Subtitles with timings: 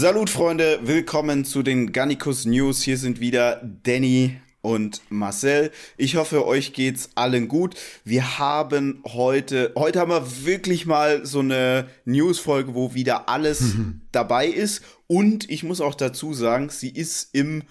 [0.00, 2.80] Salut Freunde, willkommen zu den Gannikus News.
[2.80, 5.70] Hier sind wieder Danny und Marcel.
[5.98, 7.74] Ich hoffe, euch geht's allen gut.
[8.02, 13.74] Wir haben heute, heute haben wir wirklich mal so eine News-Folge, wo wieder alles
[14.10, 14.80] dabei ist.
[15.06, 17.62] Und ich muss auch dazu sagen, sie ist im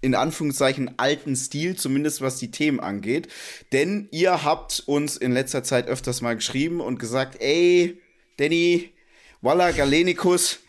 [0.00, 3.26] in Anführungszeichen alten Stil, zumindest was die Themen angeht.
[3.72, 8.00] Denn ihr habt uns in letzter Zeit öfters mal geschrieben und gesagt, ey,
[8.36, 8.92] Danny,
[9.40, 10.60] Walla Galenikus,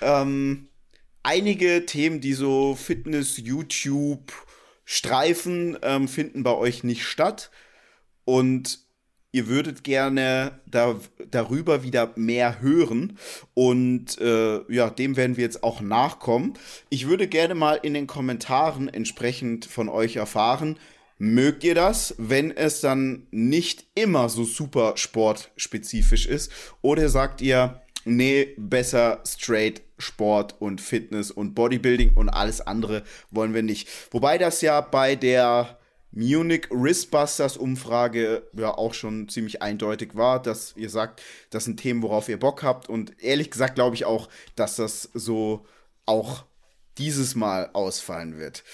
[0.00, 0.68] ähm,
[1.22, 4.32] einige Themen, die so Fitness, YouTube,
[4.84, 7.50] Streifen ähm, finden bei euch nicht statt.
[8.24, 8.80] Und
[9.32, 10.98] ihr würdet gerne da,
[11.30, 13.18] darüber wieder mehr hören.
[13.54, 16.54] Und äh, ja, dem werden wir jetzt auch nachkommen.
[16.88, 20.78] Ich würde gerne mal in den Kommentaren entsprechend von euch erfahren,
[21.18, 26.50] mögt ihr das, wenn es dann nicht immer so super sportspezifisch ist?
[26.82, 33.54] Oder sagt ihr, nee, besser straight Sport und Fitness und Bodybuilding und alles andere wollen
[33.54, 33.88] wir nicht.
[34.10, 35.78] Wobei das ja bei der
[36.12, 42.02] Munich Wristbusters Umfrage ja auch schon ziemlich eindeutig war, dass ihr sagt, das sind Themen,
[42.02, 42.88] worauf ihr Bock habt.
[42.88, 45.66] Und ehrlich gesagt glaube ich auch, dass das so
[46.06, 46.44] auch
[46.98, 48.64] dieses Mal ausfallen wird.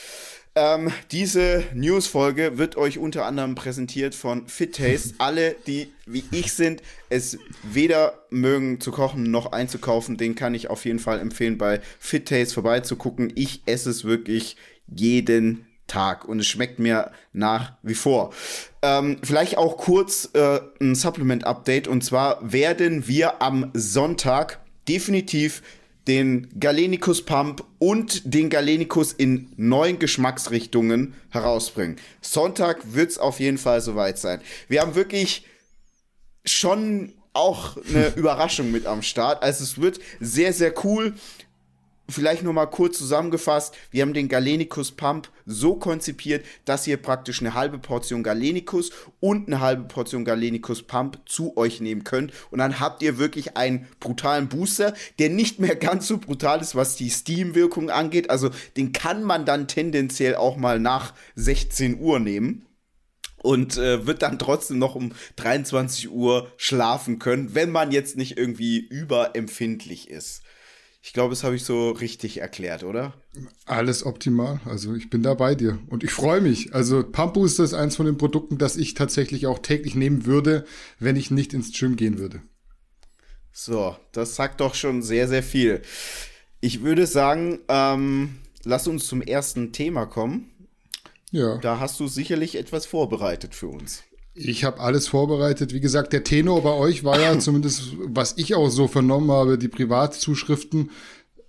[0.58, 5.14] Ähm, diese News-Folge wird euch unter anderem präsentiert von Fit Taste.
[5.18, 10.70] Alle, die wie ich sind, es weder mögen zu kochen noch einzukaufen, den kann ich
[10.70, 13.30] auf jeden Fall empfehlen, bei Fit Taste vorbeizugucken.
[13.34, 18.32] Ich esse es wirklich jeden Tag und es schmeckt mir nach wie vor.
[18.80, 25.62] Ähm, vielleicht auch kurz äh, ein Supplement-Update und zwar werden wir am Sonntag definitiv
[26.06, 31.96] den Galenicus Pump und den Galenicus in neuen Geschmacksrichtungen herausbringen.
[32.20, 34.40] Sonntag wird es auf jeden Fall soweit sein.
[34.68, 35.44] Wir haben wirklich
[36.44, 39.42] schon auch eine Überraschung mit am Start.
[39.42, 41.14] Also es wird sehr, sehr cool
[42.08, 47.40] vielleicht nur mal kurz zusammengefasst, wir haben den Galenicus Pump so konzipiert, dass ihr praktisch
[47.40, 48.90] eine halbe Portion Galenicus
[49.20, 53.56] und eine halbe Portion Galenicus Pump zu euch nehmen könnt und dann habt ihr wirklich
[53.56, 58.30] einen brutalen Booster, der nicht mehr ganz so brutal ist, was die Steam-Wirkung angeht.
[58.30, 62.66] Also den kann man dann tendenziell auch mal nach 16 Uhr nehmen
[63.42, 68.36] und äh, wird dann trotzdem noch um 23 Uhr schlafen können, wenn man jetzt nicht
[68.36, 70.42] irgendwie überempfindlich ist.
[71.06, 73.14] Ich glaube, das habe ich so richtig erklärt, oder?
[73.64, 74.60] Alles optimal.
[74.64, 76.74] Also ich bin da bei dir und ich freue mich.
[76.74, 80.66] Also Booster ist eins von den Produkten, das ich tatsächlich auch täglich nehmen würde,
[80.98, 82.42] wenn ich nicht ins Gym gehen würde.
[83.52, 85.80] So, das sagt doch schon sehr, sehr viel.
[86.60, 90.50] Ich würde sagen, ähm, lass uns zum ersten Thema kommen.
[91.30, 91.58] Ja.
[91.58, 94.02] Da hast du sicherlich etwas vorbereitet für uns.
[94.36, 95.72] Ich habe alles vorbereitet.
[95.72, 99.58] Wie gesagt, der Tenor bei euch war ja zumindest, was ich auch so vernommen habe,
[99.58, 100.90] die Privatzuschriften.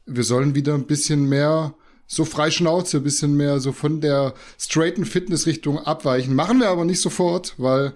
[0.06, 1.76] Wir sollen wieder ein bisschen mehr
[2.08, 6.34] so frei Schnauze, ein bisschen mehr so von der straighten Fitnessrichtung abweichen.
[6.34, 7.94] Machen wir aber nicht sofort, weil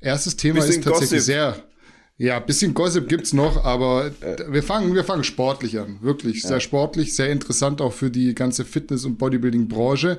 [0.00, 1.20] erstes Thema ist tatsächlich Gossip.
[1.20, 1.56] sehr.
[2.18, 4.36] Ja, bisschen Gossip gibt's noch, aber äh.
[4.48, 5.98] wir fangen, wir fangen sportlich an.
[6.02, 6.50] Wirklich ja.
[6.50, 10.18] sehr sportlich, sehr interessant auch für die ganze Fitness- und Bodybuilding-Branche.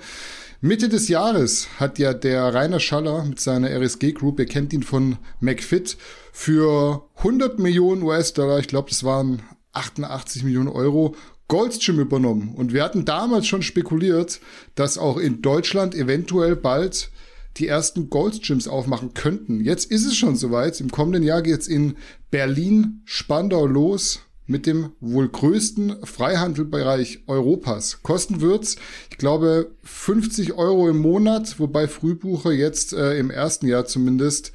[0.66, 4.82] Mitte des Jahres hat ja der Rainer Schaller mit seiner RSG Group, ihr kennt ihn
[4.82, 5.98] von McFit,
[6.32, 9.42] für 100 Millionen US-Dollar, ich glaube, das waren
[9.74, 11.18] 88 Millionen Euro,
[11.50, 12.56] Gold's Gym übernommen.
[12.56, 14.40] Und wir hatten damals schon spekuliert,
[14.76, 17.12] dass auch in Deutschland eventuell bald
[17.58, 19.60] die ersten Gold's Gyms aufmachen könnten.
[19.60, 20.80] Jetzt ist es schon soweit.
[20.80, 21.98] Im kommenden Jahr geht's in
[22.32, 28.02] Berlin, Spandau los mit dem wohl größten Freihandelbereich Europas.
[28.04, 28.76] Kosten wird's,
[29.10, 34.52] ich glaube, 50 Euro im Monat, wobei Frühbucher jetzt äh, im ersten Jahr zumindest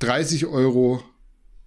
[0.00, 1.02] 30 Euro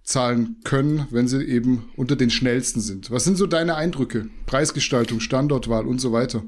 [0.02, 3.10] zahlen können, wenn sie eben unter den schnellsten sind.
[3.10, 4.28] Was sind so deine Eindrücke?
[4.46, 6.44] Preisgestaltung, Standortwahl und so weiter.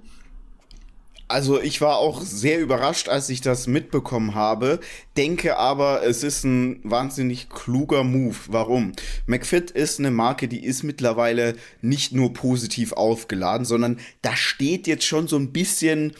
[1.28, 4.80] Also ich war auch sehr überrascht, als ich das mitbekommen habe,
[5.18, 8.36] denke aber, es ist ein wahnsinnig kluger Move.
[8.48, 8.92] Warum?
[9.26, 15.04] McFit ist eine Marke, die ist mittlerweile nicht nur positiv aufgeladen, sondern da steht jetzt
[15.04, 16.14] schon so ein bisschen,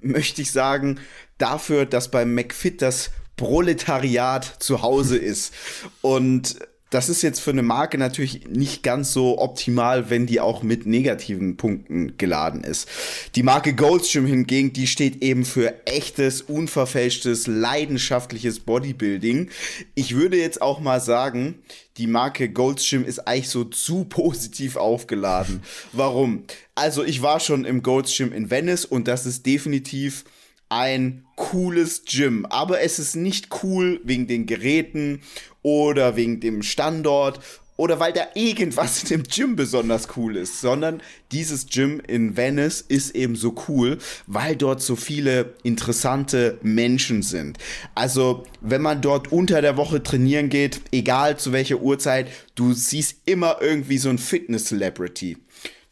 [0.00, 0.98] möchte ich sagen,
[1.38, 5.54] dafür, dass bei McFit das Proletariat zu Hause ist.
[6.02, 6.58] Und
[6.90, 10.86] das ist jetzt für eine Marke natürlich nicht ganz so optimal, wenn die auch mit
[10.86, 12.88] negativen Punkten geladen ist.
[13.34, 19.50] Die Marke Goldstream hingegen, die steht eben für echtes, unverfälschtes, leidenschaftliches Bodybuilding.
[19.94, 21.56] Ich würde jetzt auch mal sagen,
[21.98, 25.62] die Marke Goldstream ist eigentlich so zu positiv aufgeladen.
[25.92, 26.44] Warum?
[26.74, 30.24] Also ich war schon im Goldstream in Venice und das ist definitiv
[30.68, 32.46] ein cooles Gym.
[32.46, 35.20] Aber es ist nicht cool wegen den Geräten
[35.62, 37.40] oder wegen dem Standort
[37.78, 41.00] oder weil da irgendwas in dem Gym besonders cool ist, sondern
[41.30, 47.56] dieses Gym in Venice ist eben so cool, weil dort so viele interessante Menschen sind.
[47.94, 52.26] Also, wenn man dort unter der Woche trainieren geht, egal zu welcher Uhrzeit,
[52.56, 55.36] du siehst immer irgendwie so ein Fitness-Celebrity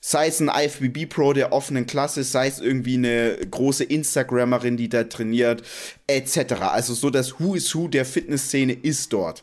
[0.06, 4.88] sei es ein IFBB Pro der offenen Klasse, sei es irgendwie eine große Instagrammerin, die
[4.88, 5.64] da trainiert,
[6.06, 6.52] etc.
[6.60, 9.42] Also so das Who is Who der Fitnessszene ist dort.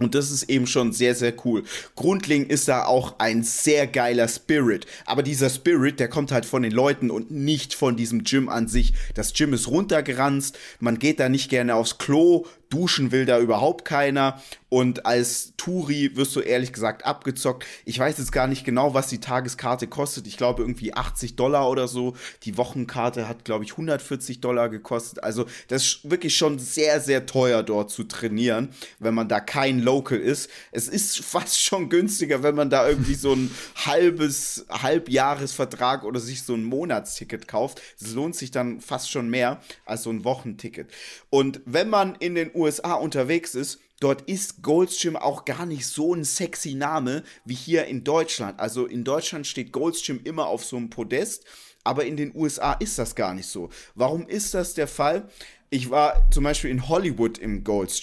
[0.00, 1.62] Und das ist eben schon sehr, sehr cool.
[1.94, 4.86] Grundlegend ist da auch ein sehr geiler Spirit.
[5.06, 8.66] Aber dieser Spirit, der kommt halt von den Leuten und nicht von diesem Gym an
[8.66, 8.92] sich.
[9.14, 13.84] Das Gym ist runtergeranzt, man geht da nicht gerne aufs Klo, duschen will da überhaupt
[13.84, 14.40] keiner.
[14.68, 17.64] Und als Touri wirst du ehrlich gesagt abgezockt.
[17.84, 20.26] Ich weiß jetzt gar nicht genau, was die Tageskarte kostet.
[20.26, 22.16] Ich glaube irgendwie 80 Dollar oder so.
[22.42, 25.22] Die Wochenkarte hat, glaube ich, 140 Dollar gekostet.
[25.22, 29.78] Also das ist wirklich schon sehr, sehr teuer dort zu trainieren, wenn man da kein
[29.78, 30.50] Local ist.
[30.72, 36.42] Es ist fast schon günstiger, wenn man da irgendwie so ein halbes, Halbjahresvertrag oder sich
[36.42, 37.80] so ein Monatsticket kauft.
[38.00, 40.90] Es lohnt sich dann fast schon mehr als so ein Wochenticket.
[41.30, 45.86] Und wenn man in den USA unterwegs ist, dort ist Gold's Gym auch gar nicht
[45.86, 48.58] so ein sexy Name wie hier in Deutschland.
[48.58, 51.44] Also in Deutschland steht Gold's Gym immer auf so einem Podest,
[51.84, 53.70] aber in den USA ist das gar nicht so.
[53.94, 55.28] Warum ist das der Fall?
[55.70, 58.00] Ich war zum Beispiel in Hollywood im Gold's.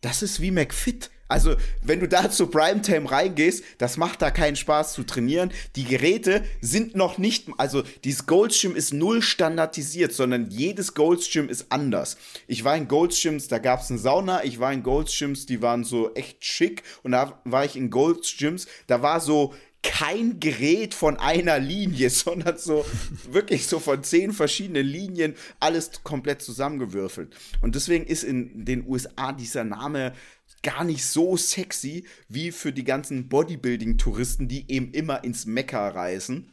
[0.00, 1.10] Das ist wie McFit.
[1.30, 5.52] Also, wenn du da zu Primetime reingehst, das macht da keinen Spaß zu trainieren.
[5.76, 11.66] Die Geräte sind noch nicht, also dieses Goldstream ist null standardisiert, sondern jedes Goldstream ist
[11.70, 12.16] anders.
[12.46, 15.84] Ich war in Goldstreams, da gab es eine Sauna, ich war in Goldstreams, die waren
[15.84, 21.16] so echt schick und da war ich in Goldstreams, da war so kein Gerät von
[21.18, 22.84] einer Linie, sondern so
[23.30, 27.34] wirklich so von zehn verschiedenen Linien alles komplett zusammengewürfelt.
[27.60, 30.12] Und deswegen ist in den USA dieser Name
[30.62, 36.52] gar nicht so sexy wie für die ganzen Bodybuilding-Touristen, die eben immer ins Mekka reisen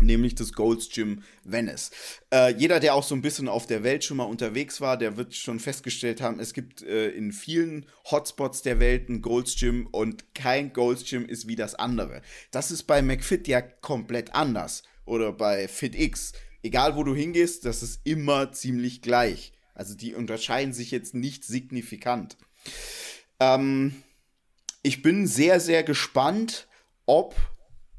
[0.00, 1.90] nämlich das Gold's Gym Venice.
[2.32, 5.16] Äh, jeder, der auch so ein bisschen auf der Welt schon mal unterwegs war, der
[5.16, 9.86] wird schon festgestellt haben, es gibt äh, in vielen Hotspots der Welt ein Gold's Gym
[9.90, 12.22] und kein Gold's Gym ist wie das andere.
[12.50, 16.32] Das ist bei McFit ja komplett anders oder bei FitX.
[16.62, 19.52] Egal wo du hingehst, das ist immer ziemlich gleich.
[19.74, 22.36] Also die unterscheiden sich jetzt nicht signifikant.
[23.40, 24.02] Ähm,
[24.82, 26.66] ich bin sehr, sehr gespannt,
[27.06, 27.34] ob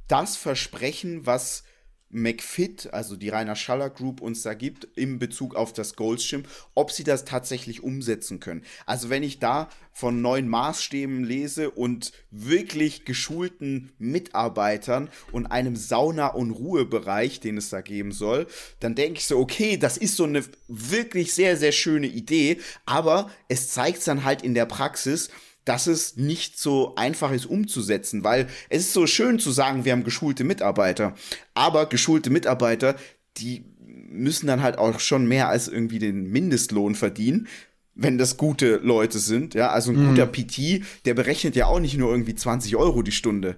[0.07, 1.63] das Versprechen, was
[2.09, 6.91] McFit, also die Rainer Schaller Group, uns da gibt, in Bezug auf das Goldschirm, ob
[6.91, 8.63] sie das tatsächlich umsetzen können.
[8.85, 16.27] Also wenn ich da von neuen Maßstäben lese und wirklich geschulten Mitarbeitern und einem Sauna-
[16.27, 18.47] und Ruhebereich, den es da geben soll,
[18.79, 23.29] dann denke ich so, okay, das ist so eine wirklich sehr, sehr schöne Idee, aber
[23.49, 25.29] es zeigt dann halt in der Praxis,
[25.69, 29.91] dass es nicht so einfach ist umzusetzen, weil es ist so schön zu sagen, wir
[29.91, 31.13] haben geschulte Mitarbeiter,
[31.53, 32.95] aber geschulte Mitarbeiter,
[33.37, 37.47] die müssen dann halt auch schon mehr als irgendwie den Mindestlohn verdienen,
[37.93, 40.09] wenn das gute Leute sind, ja, also ein mhm.
[40.09, 43.55] guter PT, der berechnet ja auch nicht nur irgendwie 20 Euro die Stunde.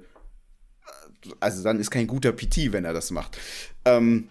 [1.40, 3.38] Also dann ist kein guter PT, wenn er das macht.
[3.86, 4.28] Ähm,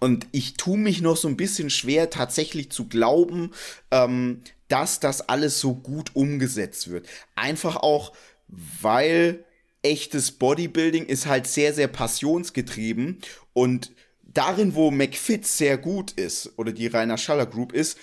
[0.00, 3.52] und ich tue mich noch so ein bisschen schwer, tatsächlich zu glauben,
[3.92, 7.06] ähm, dass das alles so gut umgesetzt wird.
[7.34, 8.12] Einfach auch,
[8.48, 9.44] weil
[9.82, 13.18] echtes Bodybuilding ist halt sehr, sehr passionsgetrieben
[13.52, 13.92] und
[14.22, 17.98] darin, wo McFit sehr gut ist oder die Rainer Schaller Group ist,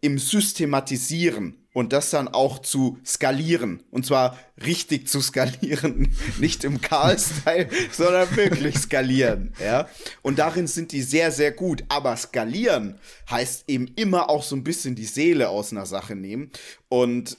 [0.00, 3.82] im Systematisieren und das dann auch zu skalieren.
[3.90, 6.16] Und zwar richtig zu skalieren.
[6.38, 9.52] Nicht im Karl-Style, sondern wirklich skalieren.
[9.62, 9.88] Ja?
[10.22, 11.84] Und darin sind die sehr, sehr gut.
[11.88, 16.50] Aber skalieren heißt eben immer auch so ein bisschen die Seele aus einer Sache nehmen.
[16.88, 17.36] Und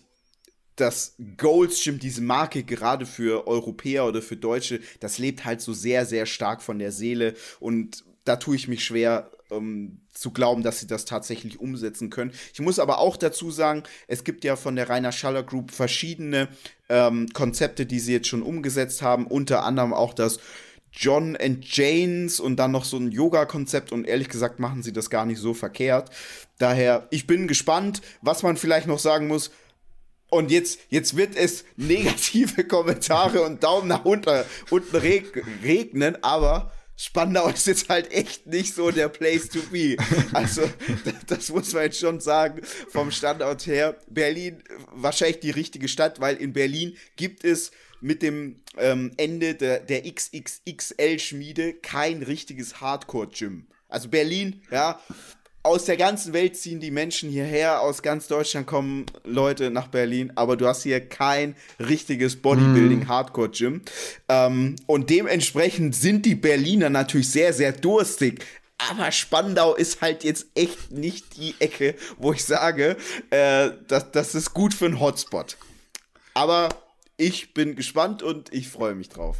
[0.75, 6.05] das Goldschirm, diese Marke gerade für Europäer oder für Deutsche, das lebt halt so sehr,
[6.05, 7.35] sehr stark von der Seele.
[7.61, 12.31] Und da tue ich mich schwer, ähm, zu glauben, dass sie das tatsächlich umsetzen können.
[12.53, 16.47] Ich muss aber auch dazu sagen, es gibt ja von der Rainer Schaller Group verschiedene
[16.89, 20.39] ähm, Konzepte, die sie jetzt schon umgesetzt haben, unter anderem auch das
[20.91, 25.09] John and Janes und dann noch so ein Yoga-Konzept und ehrlich gesagt machen sie das
[25.09, 26.09] gar nicht so verkehrt.
[26.57, 29.51] Daher, ich bin gespannt, was man vielleicht noch sagen muss.
[30.29, 37.49] Und jetzt, jetzt wird es negative Kommentare und Daumen nach unten, unten regnen, aber Spandau
[37.49, 39.97] ist jetzt halt echt nicht so der Place to be.
[40.31, 40.61] Also,
[41.27, 43.97] das muss man jetzt schon sagen, vom Standort her.
[44.07, 49.79] Berlin wahrscheinlich die richtige Stadt, weil in Berlin gibt es mit dem ähm, Ende der,
[49.79, 53.67] der XXXL-Schmiede kein richtiges Hardcore-Gym.
[53.89, 55.01] Also Berlin, ja,
[55.65, 60.31] aus der ganzen Welt ziehen die Menschen hierher, aus ganz Deutschland kommen Leute nach Berlin,
[60.35, 63.81] aber du hast hier kein richtiges Bodybuilding-Hardcore-Gym.
[64.29, 68.45] Ähm, und dementsprechend sind die Berliner natürlich sehr, sehr durstig.
[68.77, 72.95] Aber Spandau ist halt jetzt echt nicht die Ecke, wo ich sage,
[73.31, 75.57] äh, das, das ist gut für einen Hotspot.
[76.35, 76.69] Aber
[77.17, 79.37] ich bin gespannt und ich freue mich drauf.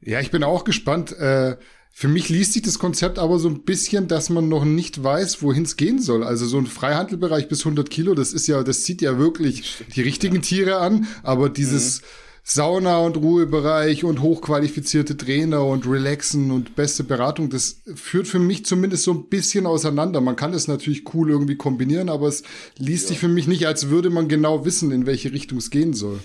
[0.00, 1.12] Ja, ich bin auch gespannt.
[1.12, 1.56] Äh,
[1.96, 5.42] für mich liest sich das Konzept aber so ein bisschen, dass man noch nicht weiß,
[5.42, 6.24] wohin es gehen soll.
[6.24, 10.02] Also so ein Freihandelbereich bis 100 Kilo, das ist ja, das zieht ja wirklich die
[10.02, 11.06] richtigen Tiere an.
[11.22, 12.06] Aber dieses mhm.
[12.42, 18.66] Sauna- und Ruhebereich und hochqualifizierte Trainer und Relaxen und beste Beratung, das führt für mich
[18.66, 20.20] zumindest so ein bisschen auseinander.
[20.20, 22.42] Man kann es natürlich cool irgendwie kombinieren, aber es
[22.76, 23.08] liest ja.
[23.10, 26.18] sich für mich nicht, als würde man genau wissen, in welche Richtung es gehen soll.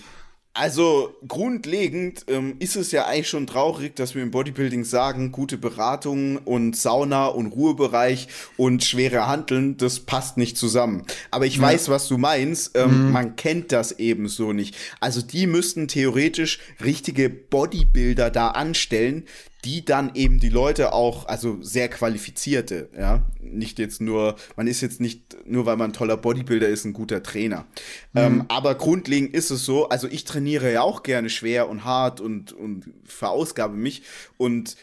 [0.60, 5.58] Also grundlegend ähm, ist es ja eigentlich schon traurig, dass wir im Bodybuilding sagen, gute
[5.58, 11.06] Beratung und Sauna und Ruhebereich und schwere Handeln, das passt nicht zusammen.
[11.32, 11.62] Aber ich ja.
[11.62, 12.76] weiß, was du meinst.
[12.76, 13.12] Ähm, mhm.
[13.14, 14.76] Man kennt das eben so nicht.
[15.00, 19.24] Also die müssten theoretisch richtige Bodybuilder da anstellen,
[19.66, 24.80] die dann eben die Leute auch, also sehr qualifizierte, ja, nicht jetzt nur, man ist
[24.82, 27.66] jetzt nicht nur, weil man ein toller Bodybuilder ist, ein guter Trainer.
[28.14, 28.20] Mhm.
[28.20, 32.22] Ähm, aber grundlegend ist es so, also ich trainiere ja auch gerne schwer und hart
[32.22, 34.04] und, und verausgabe mich
[34.38, 34.78] und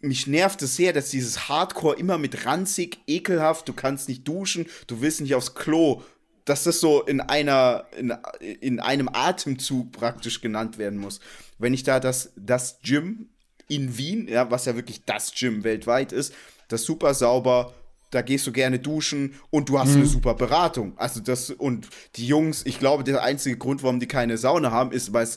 [0.00, 4.66] mich nervt es sehr, dass dieses Hardcore immer mit ranzig, ekelhaft, du kannst nicht duschen,
[4.86, 6.02] du willst nicht aufs Klo,
[6.44, 8.14] dass das so in einer, in,
[8.60, 11.18] in einem Atemzug praktisch genannt werden muss.
[11.58, 13.30] Wenn ich da das, das Gym
[13.68, 16.34] in Wien, ja, was ja wirklich das Gym weltweit ist,
[16.68, 17.74] das super sauber,
[18.10, 19.96] da gehst du gerne duschen und du hast mhm.
[19.96, 20.96] eine super Beratung.
[20.96, 24.92] Also das und die Jungs, ich glaube, der einzige Grund, warum die keine Sauna haben,
[24.92, 25.28] ist, weil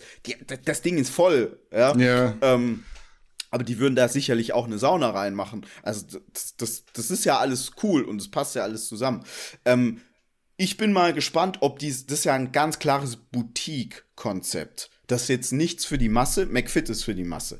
[0.65, 1.95] das Ding ist voll, ja.
[1.97, 2.35] ja.
[2.41, 2.83] Ähm,
[3.51, 5.65] aber die würden da sicherlich auch eine Sauna reinmachen.
[5.81, 9.23] Also das, das, das ist ja alles cool und es passt ja alles zusammen.
[9.65, 10.01] Ähm,
[10.55, 14.91] ich bin mal gespannt, ob dies, das ist ja ein ganz klares Boutique-Konzept.
[15.07, 17.59] Das ist jetzt nichts für die Masse, McFit ist für die Masse.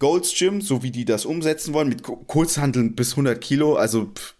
[0.00, 4.34] Gold's Gym, so wie die das umsetzen wollen, mit Kurzhandeln bis 100 Kilo, also pff,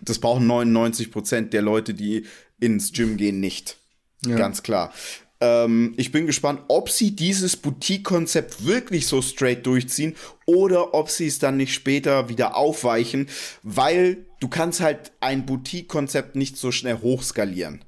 [0.00, 2.26] das brauchen 99 Prozent der Leute, die
[2.60, 3.78] ins Gym gehen, nicht.
[4.24, 4.36] Ja.
[4.36, 4.92] Ganz klar.
[5.40, 10.14] Ähm, ich bin gespannt, ob sie dieses Boutique-Konzept wirklich so straight durchziehen
[10.46, 13.28] oder ob sie es dann nicht später wieder aufweichen,
[13.62, 17.84] weil du kannst halt ein Boutique-Konzept nicht so schnell hochskalieren.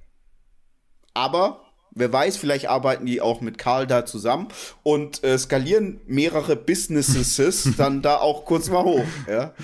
[1.15, 4.49] Aber Wer weiß, vielleicht arbeiten die auch mit Karl da zusammen
[4.83, 9.07] und äh, skalieren mehrere Businesses dann da auch kurz mal hoch.
[9.29, 9.55] Ja?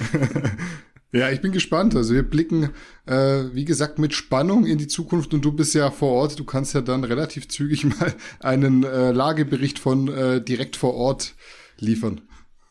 [1.14, 1.94] Ja, ich bin gespannt.
[1.94, 2.70] Also wir blicken,
[3.06, 6.40] äh, wie gesagt, mit Spannung in die Zukunft und du bist ja vor Ort.
[6.40, 11.36] Du kannst ja dann relativ zügig mal einen äh, Lagebericht von äh, direkt vor Ort
[11.78, 12.22] liefern.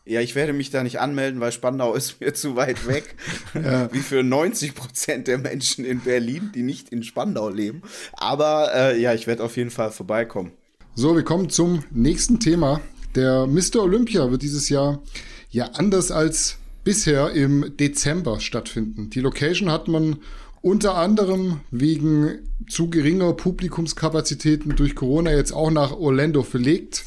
[0.06, 3.16] Ja, ich werde mich da nicht anmelden, weil Spandau ist mir zu weit weg.
[3.54, 3.92] ja.
[3.94, 7.84] Wie für 90 Prozent der Menschen in Berlin, die nicht in Spandau leben.
[8.14, 10.52] Aber äh, ja, ich werde auf jeden Fall vorbeikommen.
[10.96, 12.82] So, wir kommen zum nächsten Thema.
[13.16, 13.78] Der Mr.
[13.78, 15.02] Olympia wird dieses Jahr
[15.50, 19.10] ja anders als bisher im Dezember stattfinden.
[19.10, 20.18] Die Location hat man
[20.62, 27.06] unter anderem wegen zu geringer Publikumskapazitäten durch Corona jetzt auch nach Orlando verlegt.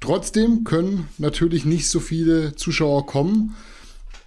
[0.00, 3.54] Trotzdem können natürlich nicht so viele Zuschauer kommen.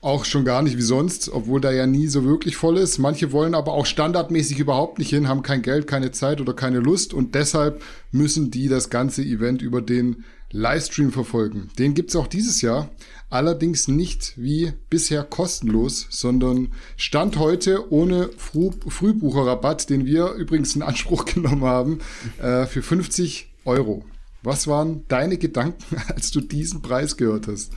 [0.01, 2.97] Auch schon gar nicht wie sonst, obwohl da ja nie so wirklich voll ist.
[2.97, 6.79] Manche wollen aber auch standardmäßig überhaupt nicht hin, haben kein Geld, keine Zeit oder keine
[6.79, 11.69] Lust und deshalb müssen die das ganze Event über den Livestream verfolgen.
[11.77, 12.89] Den gibt's auch dieses Jahr,
[13.29, 20.81] allerdings nicht wie bisher kostenlos, sondern Stand heute ohne Früh Frühbucherrabatt, den wir übrigens in
[20.81, 21.99] Anspruch genommen haben,
[22.41, 24.03] äh, für 50 Euro.
[24.43, 27.71] Was waren deine Gedanken, als du diesen Preis gehört hast?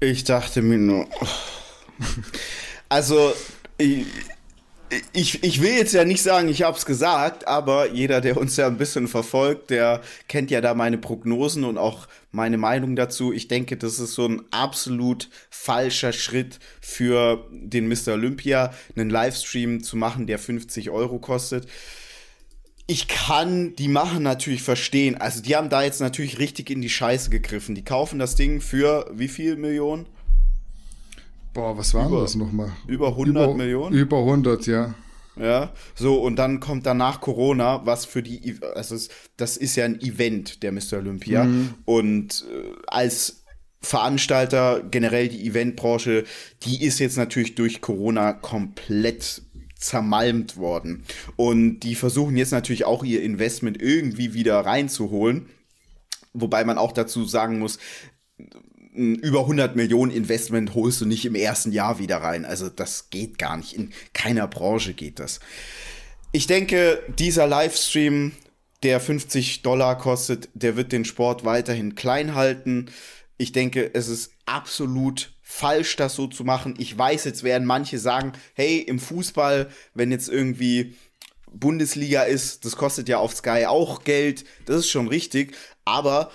[0.00, 1.06] Ich dachte mir nur.
[2.88, 3.32] Also,
[3.76, 4.06] ich,
[5.12, 8.56] ich, ich will jetzt ja nicht sagen, ich habe es gesagt, aber jeder, der uns
[8.56, 13.32] ja ein bisschen verfolgt, der kennt ja da meine Prognosen und auch meine Meinung dazu.
[13.32, 18.14] Ich denke, das ist so ein absolut falscher Schritt für den Mr.
[18.14, 21.66] Olympia, einen Livestream zu machen, der 50 Euro kostet
[22.90, 25.14] ich kann die machen natürlich verstehen.
[25.16, 27.74] Also die haben da jetzt natürlich richtig in die Scheiße gegriffen.
[27.74, 30.06] Die kaufen das Ding für wie viel Millionen?
[31.52, 32.72] Boah, was waren über, das nochmal?
[32.86, 33.94] Über 100 über, Millionen?
[33.94, 34.94] Über 100, ja.
[35.36, 38.96] Ja, so und dann kommt danach Corona, was für die, also
[39.36, 40.94] das ist ja ein Event der Mr.
[40.94, 41.74] Olympia mhm.
[41.84, 43.44] und äh, als
[43.80, 46.24] Veranstalter generell die Eventbranche,
[46.64, 49.42] die ist jetzt natürlich durch Corona komplett
[49.78, 51.04] zermalmt worden.
[51.36, 55.48] Und die versuchen jetzt natürlich auch ihr Investment irgendwie wieder reinzuholen.
[56.34, 57.78] Wobei man auch dazu sagen muss,
[58.92, 62.44] über 100 Millionen Investment holst du nicht im ersten Jahr wieder rein.
[62.44, 63.72] Also das geht gar nicht.
[63.72, 65.38] In keiner Branche geht das.
[66.32, 68.32] Ich denke, dieser Livestream,
[68.82, 72.90] der 50 Dollar kostet, der wird den Sport weiterhin klein halten.
[73.36, 76.74] Ich denke, es ist absolut falsch, das so zu machen.
[76.76, 80.94] Ich weiß, jetzt werden manche sagen, hey, im Fußball, wenn jetzt irgendwie
[81.50, 86.30] Bundesliga ist, das kostet ja auf Sky auch Geld, das ist schon richtig, aber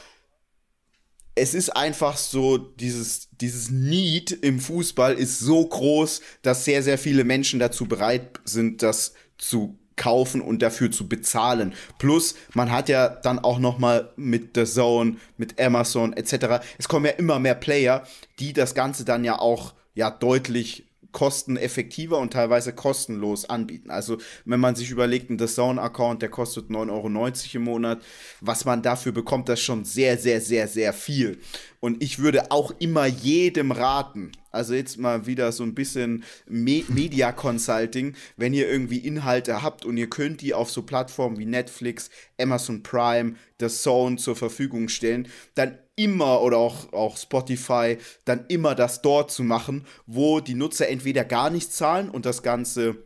[1.35, 6.97] es ist einfach so, dieses, dieses Need im Fußball ist so groß, dass sehr, sehr
[6.97, 11.73] viele Menschen dazu bereit sind, das zu kaufen und dafür zu bezahlen.
[11.99, 16.63] Plus, man hat ja dann auch noch mal mit The Zone, mit Amazon etc.
[16.77, 18.03] Es kommen ja immer mehr Player,
[18.39, 23.89] die das Ganze dann ja auch ja deutlich kosteneffektiver und teilweise kostenlos anbieten.
[23.89, 27.07] Also wenn man sich überlegt, ein The Zone-Account, der kostet 9,90 Euro
[27.53, 28.01] im Monat,
[28.41, 31.37] was man dafür bekommt, das schon sehr, sehr, sehr, sehr viel.
[31.83, 36.85] Und ich würde auch immer jedem raten, also jetzt mal wieder so ein bisschen Me
[36.87, 41.45] Media Consulting, wenn ihr irgendwie Inhalte habt und ihr könnt die auf so Plattformen wie
[41.45, 42.09] Netflix,
[42.39, 48.75] Amazon Prime, The Zone zur Verfügung stellen, dann immer oder auch, auch Spotify, dann immer
[48.75, 53.03] das dort zu machen, wo die Nutzer entweder gar nichts zahlen und das Ganze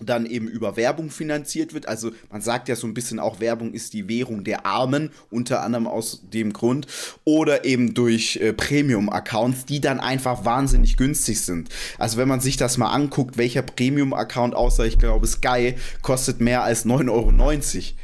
[0.00, 1.88] dann eben über Werbung finanziert wird.
[1.88, 5.62] Also man sagt ja so ein bisschen auch, Werbung ist die Währung der Armen, unter
[5.62, 6.86] anderem aus dem Grund.
[7.24, 11.68] Oder eben durch äh, Premium-Accounts, die dann einfach wahnsinnig günstig sind.
[11.98, 16.62] Also wenn man sich das mal anguckt, welcher Premium-Account, außer ich glaube Sky, kostet mehr
[16.62, 17.32] als 9,90 Euro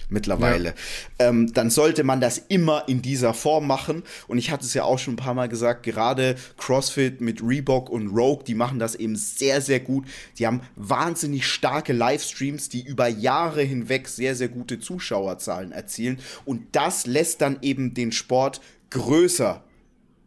[0.08, 0.74] mittlerweile,
[1.20, 1.28] ja.
[1.28, 4.02] ähm, dann sollte man das immer in dieser Form machen.
[4.26, 7.88] Und ich hatte es ja auch schon ein paar Mal gesagt, gerade CrossFit mit Reebok
[7.90, 10.06] und Rogue, die machen das eben sehr, sehr gut.
[10.38, 11.46] Die haben wahnsinnig
[11.84, 16.18] starke Livestreams, die über Jahre hinweg sehr, sehr gute Zuschauerzahlen erzielen.
[16.44, 18.60] Und das lässt dann eben den Sport
[18.90, 19.62] größer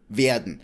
[0.10, 0.62] werden.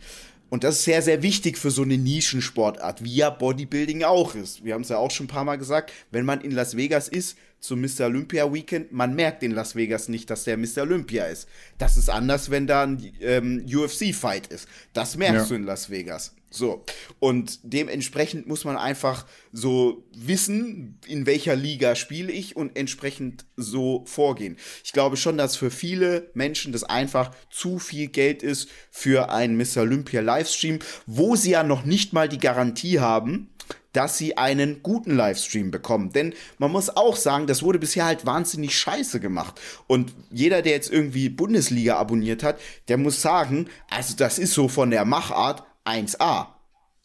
[0.50, 4.64] Und das ist sehr, sehr wichtig für so eine Nischensportart, wie ja Bodybuilding auch ist.
[4.64, 7.08] Wir haben es ja auch schon ein paar Mal gesagt, wenn man in Las Vegas
[7.08, 8.06] ist, zum Mr.
[8.06, 10.82] Olympia Weekend, man merkt in Las Vegas nicht, dass der Mr.
[10.82, 11.48] Olympia ist.
[11.78, 14.68] Das ist anders, wenn da ein ähm, UFC-Fight ist.
[14.92, 15.48] Das merkst ja.
[15.50, 16.36] du in Las Vegas.
[16.56, 16.86] So.
[17.20, 24.04] Und dementsprechend muss man einfach so wissen, in welcher Liga spiele ich und entsprechend so
[24.06, 24.58] vorgehen.
[24.84, 29.58] Ich glaube schon, dass für viele Menschen das einfach zu viel Geld ist für einen
[29.58, 29.82] Mr.
[29.82, 33.50] Olympia Livestream, wo sie ja noch nicht mal die Garantie haben,
[33.94, 36.12] dass sie einen guten Livestream bekommen.
[36.12, 39.60] Denn man muss auch sagen, das wurde bisher halt wahnsinnig scheiße gemacht.
[39.88, 44.68] Und jeder, der jetzt irgendwie Bundesliga abonniert hat, der muss sagen, also das ist so
[44.68, 46.48] von der Machart 1A.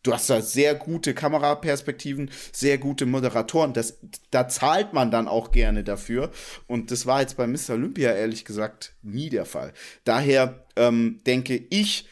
[0.03, 3.73] Du hast da sehr gute Kameraperspektiven, sehr gute Moderatoren.
[3.73, 3.99] Das,
[4.31, 6.31] da zahlt man dann auch gerne dafür.
[6.67, 7.71] Und das war jetzt bei Mr.
[7.71, 9.73] Olympia ehrlich gesagt nie der Fall.
[10.05, 12.07] Daher ähm, denke ich,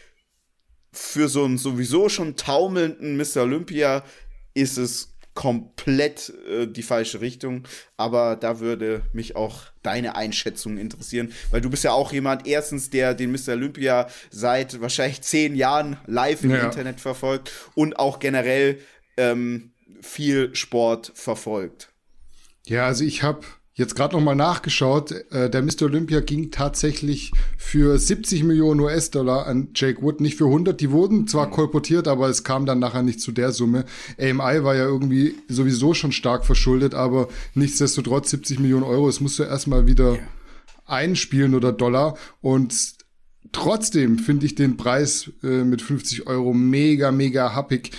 [0.93, 3.43] für so einen sowieso schon taumelnden Mr.
[3.43, 4.03] Olympia
[4.55, 7.63] ist es komplett äh, die falsche Richtung.
[7.97, 12.91] Aber da würde mich auch deine Einschätzung interessieren, weil du bist ja auch jemand, erstens,
[12.91, 13.53] der den Mr.
[13.53, 16.65] Olympia seit wahrscheinlich zehn Jahren live im ja.
[16.65, 18.81] Internet verfolgt und auch generell
[19.17, 19.71] ähm,
[20.01, 21.93] viel Sport verfolgt.
[22.67, 23.47] Ja, also ich habe
[23.77, 25.13] jetzt gerade noch mal nachgeschaut.
[25.31, 25.83] Äh, der Mr.
[25.83, 30.81] Olympia ging tatsächlich für 70 Millionen US-Dollar an Jake Wood, nicht für 100.
[30.81, 33.85] Die wurden zwar kolportiert, aber es kam dann nachher nicht zu der Summe.
[34.19, 39.07] AMI war ja irgendwie sowieso schon stark verschuldet, aber nichtsdestotrotz 70 Millionen Euro.
[39.07, 40.23] Das musst du erstmal wieder yeah.
[40.87, 42.97] einspielen oder Dollar und
[43.53, 47.93] Trotzdem finde ich den Preis äh, mit 50 Euro mega, mega happig.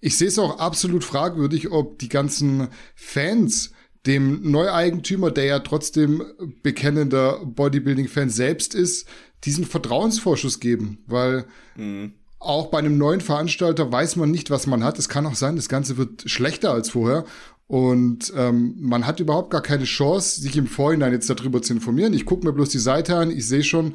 [0.00, 3.72] Ich sehe es auch absolut fragwürdig, ob die ganzen Fans
[4.06, 6.24] dem Neueigentümer, der ja trotzdem
[6.62, 9.06] bekennender Bodybuilding-Fan selbst ist,
[9.44, 11.44] diesen Vertrauensvorschuss geben, weil
[11.76, 12.14] mhm.
[12.38, 14.98] auch bei einem neuen Veranstalter weiß man nicht, was man hat.
[14.98, 17.24] Es kann auch sein, das Ganze wird schlechter als vorher.
[17.68, 22.12] Und ähm, man hat überhaupt gar keine Chance, sich im Vorhinein jetzt darüber zu informieren.
[22.12, 23.94] Ich gucke mir bloß die Seite an, ich sehe schon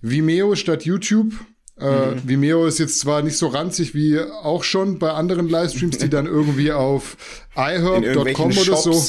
[0.00, 1.34] Vimeo statt YouTube.
[1.80, 2.28] Äh, mhm.
[2.28, 6.26] Vimeo ist jetzt zwar nicht so ranzig wie auch schon bei anderen Livestreams, die dann
[6.26, 7.16] irgendwie auf
[7.56, 9.02] iHerb.com oder so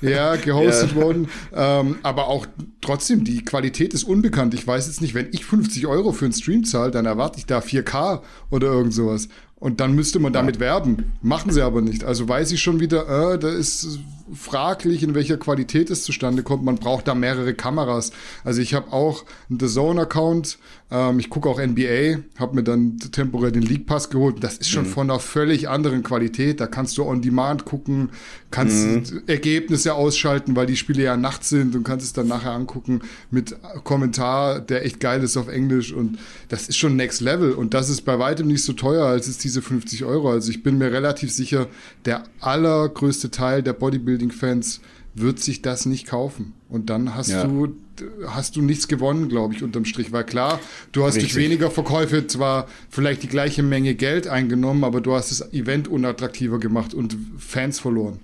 [0.00, 0.96] ja, gehostet ja.
[0.96, 1.28] wurden.
[1.54, 2.46] Ähm, aber auch
[2.80, 4.54] trotzdem, die Qualität ist unbekannt.
[4.54, 7.46] Ich weiß jetzt nicht, wenn ich 50 Euro für einen Stream zahle, dann erwarte ich
[7.46, 9.28] da 4K oder irgend sowas.
[9.60, 10.60] Und dann müsste man damit ja.
[10.60, 11.12] werben.
[11.20, 12.04] Machen sie aber nicht.
[12.04, 13.98] Also weiß ich schon wieder, äh, da ist
[14.32, 16.64] fraglich, in welcher Qualität es zustande kommt.
[16.64, 18.12] Man braucht da mehrere Kameras.
[18.44, 20.58] Also ich habe auch einen The Zone-Account,
[20.90, 24.42] ähm, ich gucke auch NBA, habe mir dann temporär den League Pass geholt.
[24.42, 24.90] Das ist schon mhm.
[24.90, 26.60] von einer völlig anderen Qualität.
[26.60, 28.10] Da kannst du on demand gucken,
[28.50, 29.22] kannst mhm.
[29.26, 33.56] Ergebnisse ausschalten, weil die Spiele ja nachts sind und kannst es dann nachher angucken mit
[33.84, 35.92] Kommentar, der echt geil ist auf Englisch.
[35.92, 36.18] Und
[36.48, 37.52] das ist schon Next Level.
[37.52, 40.30] Und das ist bei weitem nicht so teuer als es diese 50 Euro.
[40.30, 41.66] Also ich bin mir relativ sicher,
[42.04, 44.80] der allergrößte Teil der Bodybuilding Bodybuilding-Fans
[45.14, 46.52] wird sich das nicht kaufen.
[46.68, 47.44] Und dann hast ja.
[47.44, 47.74] du
[48.28, 50.12] hast du nichts gewonnen, glaube ich, unterm Strich.
[50.12, 50.60] Weil klar,
[50.92, 51.32] du hast Richtig.
[51.32, 55.88] durch weniger Verkäufe zwar vielleicht die gleiche Menge Geld eingenommen, aber du hast das Event
[55.88, 58.20] unattraktiver gemacht und Fans verloren.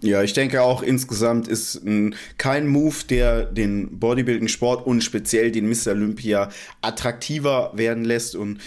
[0.00, 5.68] Ja, ich denke auch insgesamt ist ein, kein Move, der den Bodybuilding-Sport und speziell den
[5.68, 5.92] Mr.
[5.92, 6.50] Olympia
[6.82, 8.36] attraktiver werden lässt.
[8.36, 8.58] Und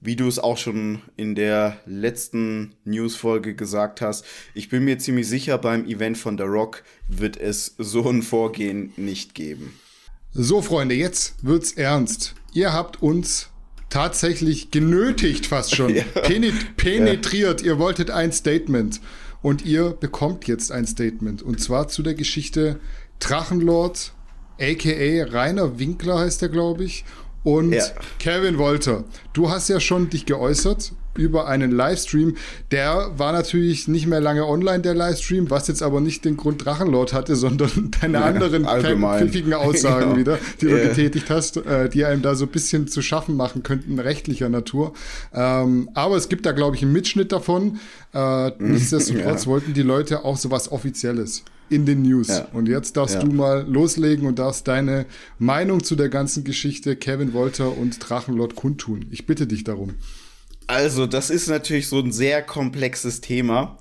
[0.00, 5.28] wie du es auch schon in der letzten News-Folge gesagt hast, ich bin mir ziemlich
[5.28, 9.78] sicher, beim Event von The Rock wird es so ein Vorgehen nicht geben.
[10.32, 12.34] So, Freunde, jetzt wird's ernst.
[12.54, 13.50] Ihr habt uns
[13.90, 16.04] tatsächlich genötigt, fast schon, ja.
[16.76, 17.60] penetriert.
[17.60, 17.66] Ja.
[17.66, 19.00] Ihr wolltet ein Statement.
[19.42, 21.42] Und ihr bekommt jetzt ein Statement.
[21.42, 22.78] Und zwar zu der Geschichte
[23.20, 24.12] Drachenlord,
[24.60, 27.04] aka Rainer Winkler heißt er, glaube ich
[27.42, 27.84] und ja.
[28.18, 32.36] Kevin Wolter, du hast ja schon dich geäußert über einen Livestream.
[32.70, 36.64] Der war natürlich nicht mehr lange online, der Livestream, was jetzt aber nicht den Grund
[36.64, 40.16] Drachenlord hatte, sondern deine ja, anderen pfiffigen Aussagen genau.
[40.16, 40.88] wieder, die du yeah.
[40.88, 44.92] getätigt hast, äh, die einem da so ein bisschen zu schaffen machen könnten, rechtlicher Natur.
[45.34, 47.80] Ähm, aber es gibt da, glaube ich, einen Mitschnitt davon.
[48.14, 48.72] Äh, mhm.
[48.72, 49.50] nichtsdestotrotz ja.
[49.50, 52.28] wollten die Leute auch so was Offizielles in den News.
[52.28, 52.48] Ja.
[52.52, 53.22] Und jetzt darfst ja.
[53.22, 55.06] du mal loslegen und darfst deine
[55.38, 59.06] Meinung zu der ganzen Geschichte Kevin Wolter und Drachenlord kundtun.
[59.10, 59.94] Ich bitte dich darum.
[60.66, 63.76] Also, das ist natürlich so ein sehr komplexes Thema.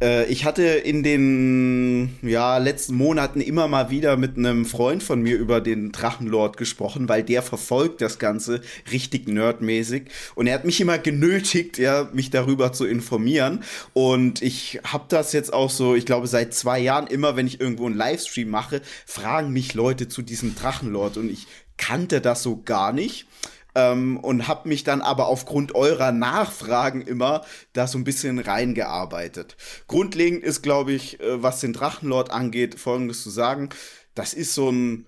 [0.00, 5.22] Äh, ich hatte in den ja, letzten Monaten immer mal wieder mit einem Freund von
[5.22, 8.60] mir über den Drachenlord gesprochen, weil der verfolgt das Ganze
[8.92, 10.04] richtig nerdmäßig.
[10.34, 13.64] Und er hat mich immer genötigt, ja, mich darüber zu informieren.
[13.92, 17.60] Und ich habe das jetzt auch so, ich glaube, seit zwei Jahren immer, wenn ich
[17.60, 21.16] irgendwo einen Livestream mache, fragen mich Leute zu diesem Drachenlord.
[21.16, 23.26] Und ich kannte das so gar nicht
[23.74, 29.56] ähm, und habe mich dann aber aufgrund eurer Nachfragen immer da so ein bisschen reingearbeitet.
[29.88, 33.70] Grundlegend ist, glaube ich, äh, was den Drachenlord angeht, folgendes zu sagen.
[34.14, 35.06] Das ist so ein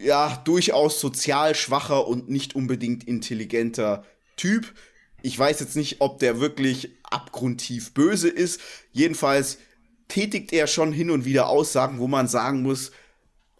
[0.00, 4.04] ja, durchaus sozial schwacher und nicht unbedingt intelligenter
[4.36, 4.72] Typ.
[5.22, 8.60] Ich weiß jetzt nicht, ob der wirklich abgrundtief böse ist.
[8.92, 9.58] Jedenfalls
[10.08, 12.92] tätigt er schon hin und wieder Aussagen, wo man sagen muss,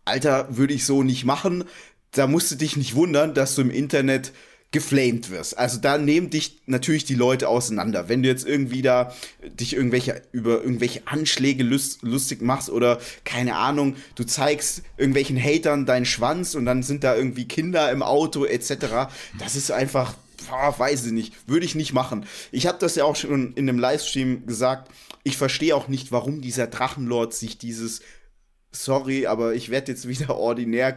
[0.07, 1.65] Alter, würde ich so nicht machen
[2.13, 4.33] da musst du dich nicht wundern, dass du im Internet
[4.73, 5.59] geflamed wirst.
[5.59, 8.09] Also da nehmen dich natürlich die Leute auseinander.
[8.09, 13.57] Wenn du jetzt irgendwie da dich irgendwelche über irgendwelche Anschläge lust, lustig machst oder keine
[13.57, 18.45] Ahnung, du zeigst irgendwelchen Hatern deinen Schwanz und dann sind da irgendwie Kinder im Auto
[18.45, 19.11] etc.
[19.39, 20.15] Das ist einfach
[20.49, 22.25] boah, weiß ich nicht, würde ich nicht machen.
[22.53, 24.91] Ich habe das ja auch schon in einem Livestream gesagt.
[25.23, 28.01] Ich verstehe auch nicht, warum dieser Drachenlord sich dieses
[28.73, 30.97] sorry, aber ich werde jetzt wieder ordinär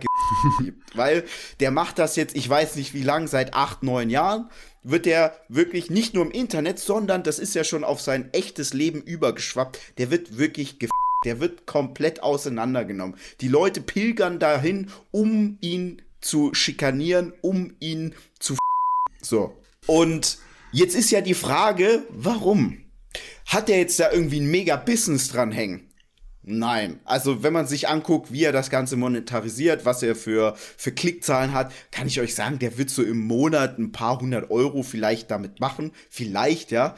[0.93, 1.23] weil
[1.59, 4.49] der macht das jetzt, ich weiß nicht wie lang, seit acht, neun Jahren,
[4.83, 8.73] wird der wirklich nicht nur im Internet, sondern das ist ja schon auf sein echtes
[8.73, 10.77] Leben übergeschwappt, der wird wirklich
[11.25, 13.15] der wird komplett auseinandergenommen.
[13.39, 18.57] Die Leute pilgern dahin, um ihn zu schikanieren, um ihn zu
[19.21, 19.55] so.
[19.87, 20.37] Und
[20.73, 22.79] jetzt ist ja die Frage, warum?
[23.45, 25.87] Hat er jetzt da irgendwie ein mega Business dran hängen?
[26.45, 26.99] Nein.
[27.05, 31.53] Also, wenn man sich anguckt, wie er das Ganze monetarisiert, was er für, für Klickzahlen
[31.53, 35.31] hat, kann ich euch sagen, der wird so im Monat ein paar hundert Euro vielleicht
[35.31, 35.91] damit machen.
[36.09, 36.95] Vielleicht, ja.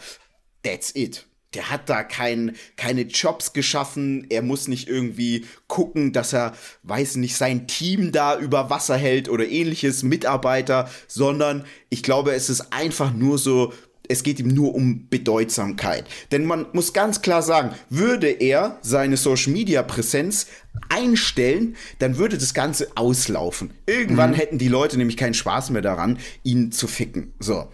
[0.63, 1.27] That's it.
[1.53, 4.25] Der hat da kein, keine Jobs geschaffen.
[4.29, 6.53] Er muss nicht irgendwie gucken, dass er,
[6.83, 12.49] weiß nicht, sein Team da über Wasser hält oder ähnliches, Mitarbeiter, sondern ich glaube, es
[12.49, 13.73] ist einfach nur so
[14.09, 16.05] es geht ihm nur um Bedeutsamkeit.
[16.31, 20.47] Denn man muss ganz klar sagen, würde er seine Social Media Präsenz
[20.89, 23.71] einstellen, dann würde das Ganze auslaufen.
[23.85, 24.35] Irgendwann mhm.
[24.35, 27.33] hätten die Leute nämlich keinen Spaß mehr daran, ihn zu ficken.
[27.39, 27.67] So.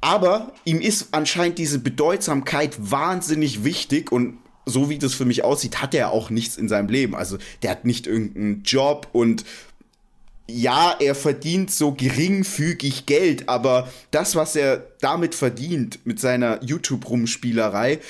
[0.00, 5.80] Aber ihm ist anscheinend diese Bedeutsamkeit wahnsinnig wichtig und so wie das für mich aussieht,
[5.80, 7.14] hat er auch nichts in seinem Leben.
[7.14, 9.44] Also der hat nicht irgendeinen Job und
[10.48, 18.00] ja, er verdient so geringfügig Geld, aber das, was er damit verdient, mit seiner YouTube-Rumspielerei,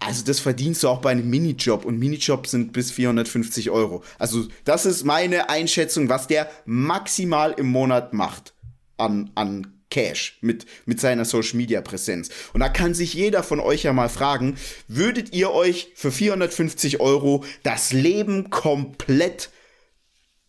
[0.00, 4.02] also das verdienst du auch bei einem Minijob und Minijobs sind bis 450 Euro.
[4.18, 8.52] Also das ist meine Einschätzung, was der maximal im Monat macht
[8.96, 12.30] an, an Cash mit, mit seiner Social Media Präsenz.
[12.52, 14.56] Und da kann sich jeder von euch ja mal fragen,
[14.88, 19.50] würdet ihr euch für 450 Euro das Leben komplett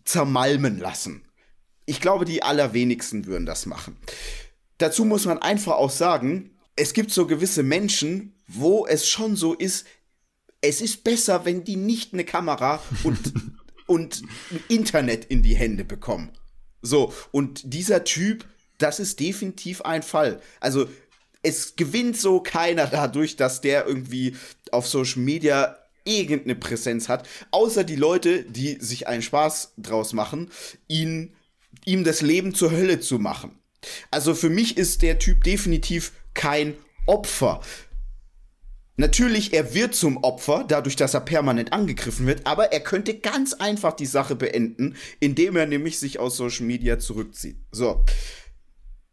[0.04, 1.22] zermalmen lassen?
[1.86, 3.98] Ich glaube, die allerwenigsten würden das machen.
[4.78, 9.54] Dazu muss man einfach auch sagen, es gibt so gewisse Menschen, wo es schon so
[9.54, 9.86] ist,
[10.62, 13.34] es ist besser, wenn die nicht eine Kamera und,
[13.88, 14.24] und
[14.70, 16.32] Internet in die Hände bekommen.
[16.82, 18.46] So, und dieser Typ,
[18.78, 20.42] das ist definitiv ein Fall.
[20.60, 20.88] Also,
[21.42, 24.36] es gewinnt so keiner dadurch, dass der irgendwie
[24.72, 30.50] auf Social Media irgendeine Präsenz hat, außer die Leute, die sich einen Spaß draus machen,
[30.88, 31.36] ihn,
[31.86, 33.60] ihm das Leben zur Hölle zu machen.
[34.12, 37.62] Also für mich ist der Typ definitiv kein Opfer.
[38.96, 43.54] Natürlich, er wird zum Opfer, dadurch, dass er permanent angegriffen wird, aber er könnte ganz
[43.54, 47.58] einfach die Sache beenden, indem er nämlich sich aus Social Media zurückzieht.
[47.72, 48.06] So.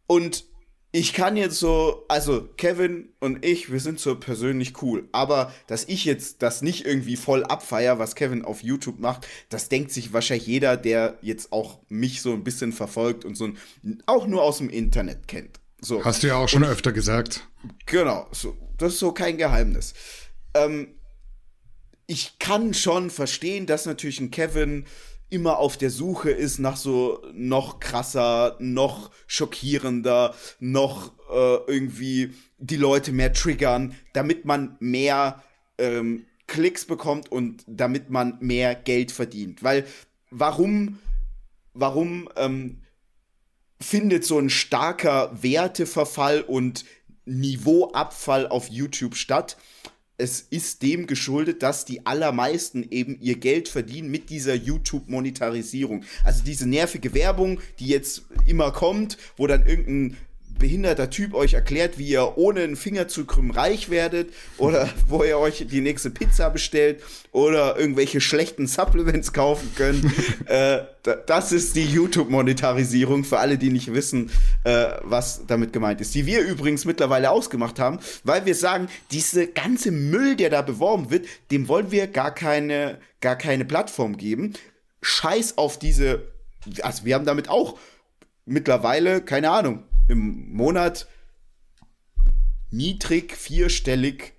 [0.05, 0.45] Und
[0.93, 5.85] ich kann jetzt so, also Kevin und ich, wir sind so persönlich cool, aber dass
[5.85, 10.11] ich jetzt das nicht irgendwie voll abfeier, was Kevin auf YouTube macht, das denkt sich
[10.11, 13.57] wahrscheinlich jeder, der jetzt auch mich so ein bisschen verfolgt und so ein,
[14.05, 15.61] auch nur aus dem Internet kennt.
[15.79, 16.03] So.
[16.03, 17.47] Hast du ja auch schon und, öfter gesagt.
[17.85, 19.93] Genau, so, das ist so kein Geheimnis.
[20.53, 20.95] Ähm,
[22.05, 24.85] ich kann schon verstehen, dass natürlich ein Kevin
[25.31, 32.75] immer auf der Suche ist nach so noch krasser, noch schockierender, noch äh, irgendwie die
[32.75, 35.41] Leute mehr triggern, damit man mehr
[35.77, 39.63] ähm, Klicks bekommt und damit man mehr Geld verdient.
[39.63, 39.87] Weil
[40.29, 40.99] warum,
[41.73, 42.81] warum ähm,
[43.79, 46.83] findet so ein starker Werteverfall und
[47.25, 49.55] Niveauabfall auf YouTube statt?
[50.21, 56.03] Es ist dem geschuldet, dass die allermeisten eben ihr Geld verdienen mit dieser YouTube-Monetarisierung.
[56.23, 60.17] Also diese nervige Werbung, die jetzt immer kommt, wo dann irgendein
[60.61, 65.23] behinderter Typ euch erklärt, wie ihr ohne einen Finger zu krümmen reich werdet oder wo
[65.23, 70.05] ihr euch die nächste Pizza bestellt oder irgendwelche schlechten Supplements kaufen könnt.
[70.45, 70.79] äh,
[71.25, 74.29] das ist die YouTube-Monetarisierung für alle, die nicht wissen,
[74.63, 76.13] äh, was damit gemeint ist.
[76.15, 81.09] Die wir übrigens mittlerweile ausgemacht haben, weil wir sagen, diese ganze Müll, der da beworben
[81.09, 84.53] wird, dem wollen wir gar keine, gar keine Plattform geben.
[85.01, 86.21] Scheiß auf diese,
[86.83, 87.79] also wir haben damit auch
[88.45, 91.07] mittlerweile, keine Ahnung, im Monat
[92.69, 94.33] niedrig vierstellig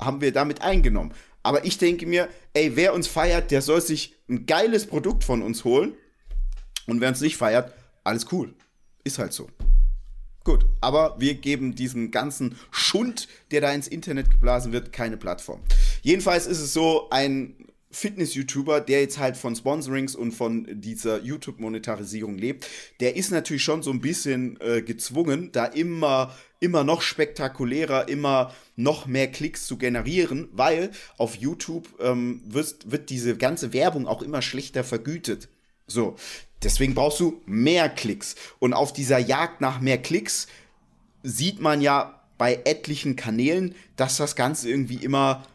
[0.00, 1.14] haben wir damit eingenommen.
[1.42, 5.42] Aber ich denke mir, ey, wer uns feiert, der soll sich ein geiles Produkt von
[5.42, 5.94] uns holen.
[6.86, 7.72] Und wer uns nicht feiert,
[8.04, 8.54] alles cool.
[9.04, 9.48] Ist halt so.
[10.44, 15.60] Gut, aber wir geben diesem ganzen Schund, der da ins Internet geblasen wird, keine Plattform.
[16.02, 17.65] Jedenfalls ist es so, ein
[17.96, 22.68] Fitness-YouTuber, der jetzt halt von Sponsorings und von dieser YouTube-Monetarisierung lebt,
[23.00, 28.54] der ist natürlich schon so ein bisschen äh, gezwungen, da immer, immer noch spektakulärer, immer
[28.76, 34.20] noch mehr Klicks zu generieren, weil auf YouTube ähm, wird, wird diese ganze Werbung auch
[34.20, 35.48] immer schlechter vergütet.
[35.86, 36.16] So,
[36.62, 38.34] deswegen brauchst du mehr Klicks.
[38.58, 40.48] Und auf dieser Jagd nach mehr Klicks
[41.22, 45.46] sieht man ja bei etlichen Kanälen, dass das Ganze irgendwie immer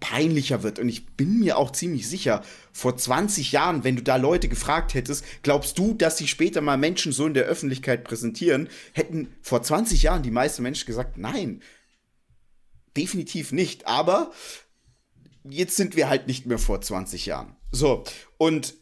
[0.00, 0.78] peinlicher wird.
[0.78, 4.94] Und ich bin mir auch ziemlich sicher, vor 20 Jahren, wenn du da Leute gefragt
[4.94, 9.62] hättest, glaubst du, dass sich später mal Menschen so in der Öffentlichkeit präsentieren, hätten vor
[9.62, 11.62] 20 Jahren die meisten Menschen gesagt, nein,
[12.96, 13.86] definitiv nicht.
[13.86, 14.32] Aber
[15.48, 17.56] jetzt sind wir halt nicht mehr vor 20 Jahren.
[17.70, 18.04] So,
[18.36, 18.74] und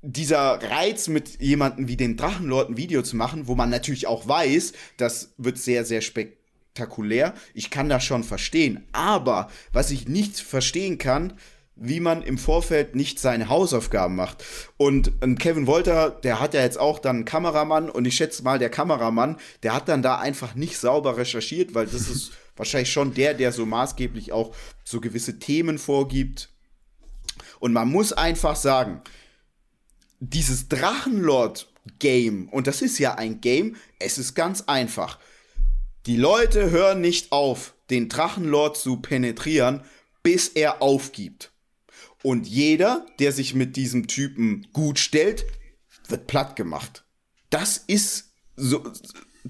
[0.00, 4.28] dieser Reiz mit jemandem wie den Drachenlord ein Video zu machen, wo man natürlich auch
[4.28, 6.37] weiß, das wird sehr, sehr spektakulär
[6.78, 7.34] spektakulär.
[7.54, 8.86] Ich kann das schon verstehen.
[8.92, 11.34] Aber was ich nicht verstehen kann,
[11.80, 14.44] wie man im Vorfeld nicht seine Hausaufgaben macht.
[14.76, 18.58] Und Kevin Wolter, der hat ja jetzt auch dann einen Kameramann und ich schätze mal,
[18.58, 23.14] der Kameramann, der hat dann da einfach nicht sauber recherchiert, weil das ist wahrscheinlich schon
[23.14, 26.48] der, der so maßgeblich auch so gewisse Themen vorgibt.
[27.60, 29.02] Und man muss einfach sagen,
[30.18, 35.20] dieses Drachenlord-Game, und das ist ja ein Game, es ist ganz einfach.
[36.08, 39.82] Die Leute hören nicht auf, den Drachenlord zu penetrieren,
[40.22, 41.52] bis er aufgibt.
[42.22, 45.44] Und jeder, der sich mit diesem Typen gut stellt,
[46.08, 47.04] wird platt gemacht.
[47.50, 48.90] Das ist so,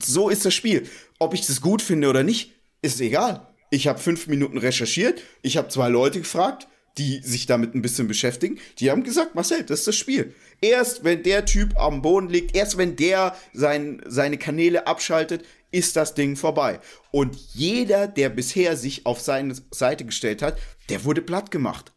[0.03, 0.88] so ist das Spiel.
[1.21, 2.51] Ob ich das gut finde oder nicht,
[2.83, 3.55] ist egal.
[3.71, 6.66] Ich habe fünf Minuten recherchiert, ich habe zwei Leute gefragt,
[6.99, 8.59] die sich damit ein bisschen beschäftigen.
[8.81, 10.35] Die haben gesagt, Marcel, das ist das Spiel.
[10.61, 15.96] Erst wenn der Typ am Boden liegt, erst wenn der sein, seine Kanäle abschaltet, ist
[15.96, 16.81] das Ding vorbei.
[17.11, 21.92] Und jeder, der bisher sich auf seine Seite gestellt hat, der wurde platt gemacht.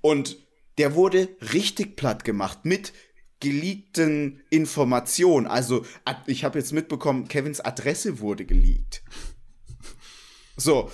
[0.00, 0.36] Und
[0.78, 2.92] der wurde richtig platt gemacht mit
[3.40, 5.46] geleakten Informationen.
[5.46, 5.84] Also,
[6.26, 9.02] ich habe jetzt mitbekommen, Kevins Adresse wurde geleakt.
[10.56, 10.90] So,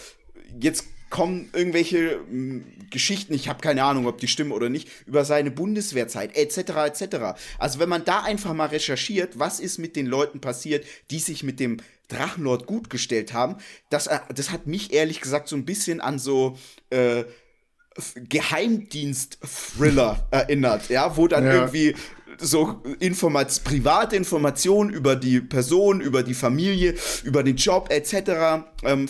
[0.61, 4.89] jetzt kommen irgendwelche mh, hm, Geschichten, ich habe keine Ahnung, ob die stimmen oder nicht,
[5.07, 7.17] über seine Bundeswehrzeit, etc., etc.
[7.59, 11.43] Also wenn man da einfach mal recherchiert, was ist mit den Leuten passiert, die sich
[11.43, 11.79] mit dem
[12.13, 13.57] Drachenlord gut gestellt haben,
[13.91, 16.59] das, äh, das hat mich ehrlich gesagt so ein bisschen an so
[16.91, 17.25] äh,
[18.17, 21.55] Geheimdienst-Thriller erinnert, ja, wo dann ja.
[21.55, 21.95] irgendwie
[22.39, 26.95] so Informat private Informationen über die Person, über die Familie,
[27.25, 28.65] über den Job etc.
[28.85, 29.09] Ähm,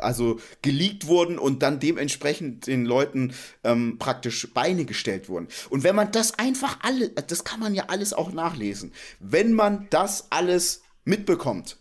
[0.00, 3.34] also geleakt wurden und dann dementsprechend den Leuten
[3.64, 5.48] ähm, praktisch Beine gestellt wurden.
[5.70, 8.92] Und wenn man das einfach alle, das kann man ja alles auch nachlesen.
[9.20, 11.78] Wenn man das alles mitbekommt,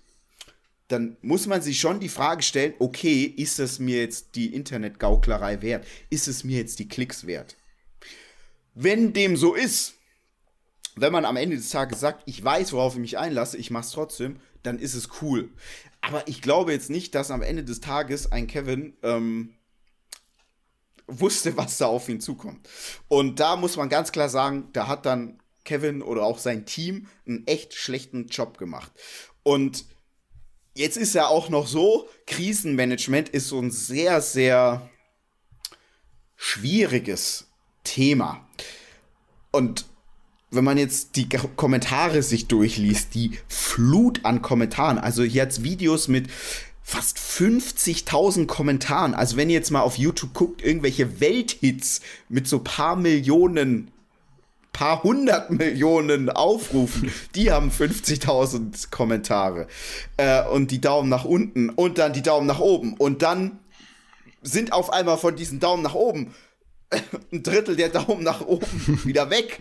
[0.92, 5.62] dann muss man sich schon die Frage stellen, okay, ist es mir jetzt die Internetgauklerei
[5.62, 5.86] wert?
[6.10, 7.56] Ist es mir jetzt die Klicks wert?
[8.74, 9.96] Wenn dem so ist,
[10.96, 13.92] wenn man am Ende des Tages sagt, ich weiß, worauf ich mich einlasse, ich mach's
[13.92, 15.50] trotzdem, dann ist es cool.
[16.02, 19.54] Aber ich glaube jetzt nicht, dass am Ende des Tages ein Kevin ähm,
[21.08, 22.68] wusste, was da auf ihn zukommt.
[23.08, 27.08] Und da muss man ganz klar sagen, da hat dann Kevin oder auch sein Team
[27.28, 28.92] einen echt schlechten Job gemacht.
[29.44, 29.86] Und
[30.74, 34.90] jetzt ist ja auch noch so, Krisenmanagement ist so ein sehr, sehr
[36.36, 37.48] schwieriges
[37.84, 38.46] Thema.
[39.52, 39.86] Und
[40.50, 46.08] wenn man jetzt die Kommentare sich durchliest, die Flut an Kommentaren, also hier hat Videos
[46.08, 46.30] mit
[46.84, 49.14] fast 50.000 Kommentaren.
[49.14, 53.92] Also wenn ihr jetzt mal auf YouTube guckt, irgendwelche Welthits mit so paar Millionen,
[54.82, 59.68] paar hundert Millionen Aufrufen, die haben 50.000 Kommentare.
[60.18, 62.96] Äh, und die Daumen nach unten und dann die Daumen nach oben.
[62.96, 63.60] Und dann
[64.42, 66.34] sind auf einmal von diesen Daumen nach oben
[67.32, 68.66] ein Drittel der Daumen nach oben
[69.06, 69.60] wieder weg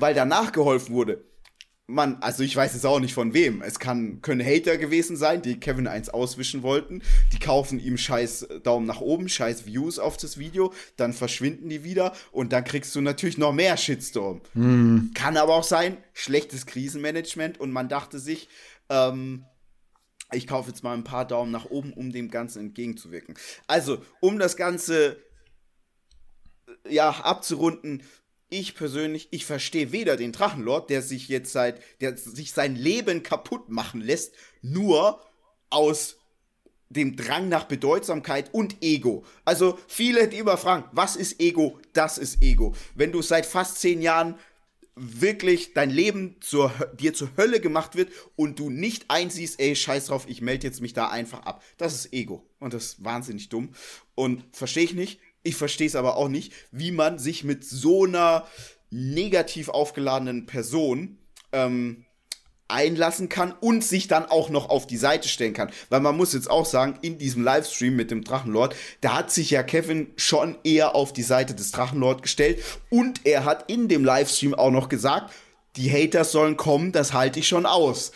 [0.00, 1.24] weil danach geholfen wurde.
[1.90, 3.62] Man, also ich weiß jetzt auch nicht von wem.
[3.62, 7.00] Es kann, können Hater gewesen sein, die Kevin 1 auswischen wollten.
[7.32, 11.84] Die kaufen ihm scheiß Daumen nach oben, scheiß Views auf das Video, dann verschwinden die
[11.84, 14.42] wieder und dann kriegst du natürlich noch mehr Shitstorm.
[14.52, 15.12] Mhm.
[15.14, 18.50] Kann aber auch sein, schlechtes Krisenmanagement und man dachte sich,
[18.90, 19.46] ähm,
[20.30, 23.34] ich kaufe jetzt mal ein paar Daumen nach oben, um dem Ganzen entgegenzuwirken.
[23.66, 25.16] Also, um das Ganze
[26.86, 28.02] ja abzurunden,
[28.50, 33.22] ich persönlich, ich verstehe weder den Drachenlord, der sich jetzt seit, der sich sein Leben
[33.22, 35.20] kaputt machen lässt, nur
[35.70, 36.16] aus
[36.90, 39.24] dem Drang nach Bedeutsamkeit und Ego.
[39.44, 41.78] Also viele, die immer fragen, was ist Ego?
[41.92, 42.74] Das ist Ego.
[42.94, 44.38] Wenn du seit fast zehn Jahren
[45.00, 50.06] wirklich dein Leben zur, dir zur Hölle gemacht wird und du nicht einsiehst, ey, scheiß
[50.06, 51.62] drauf, ich melde jetzt mich da einfach ab.
[51.76, 52.44] Das ist Ego.
[52.58, 53.74] Und das ist wahnsinnig dumm.
[54.14, 55.20] Und verstehe ich nicht.
[55.48, 58.46] Ich verstehe es aber auch nicht, wie man sich mit so einer
[58.90, 61.16] negativ aufgeladenen Person
[61.52, 62.04] ähm,
[62.68, 65.70] einlassen kann und sich dann auch noch auf die Seite stellen kann.
[65.88, 69.50] Weil man muss jetzt auch sagen, in diesem Livestream mit dem Drachenlord, da hat sich
[69.50, 74.04] ja Kevin schon eher auf die Seite des Drachenlord gestellt und er hat in dem
[74.04, 75.32] Livestream auch noch gesagt,
[75.76, 78.12] die Haters sollen kommen, das halte ich schon aus.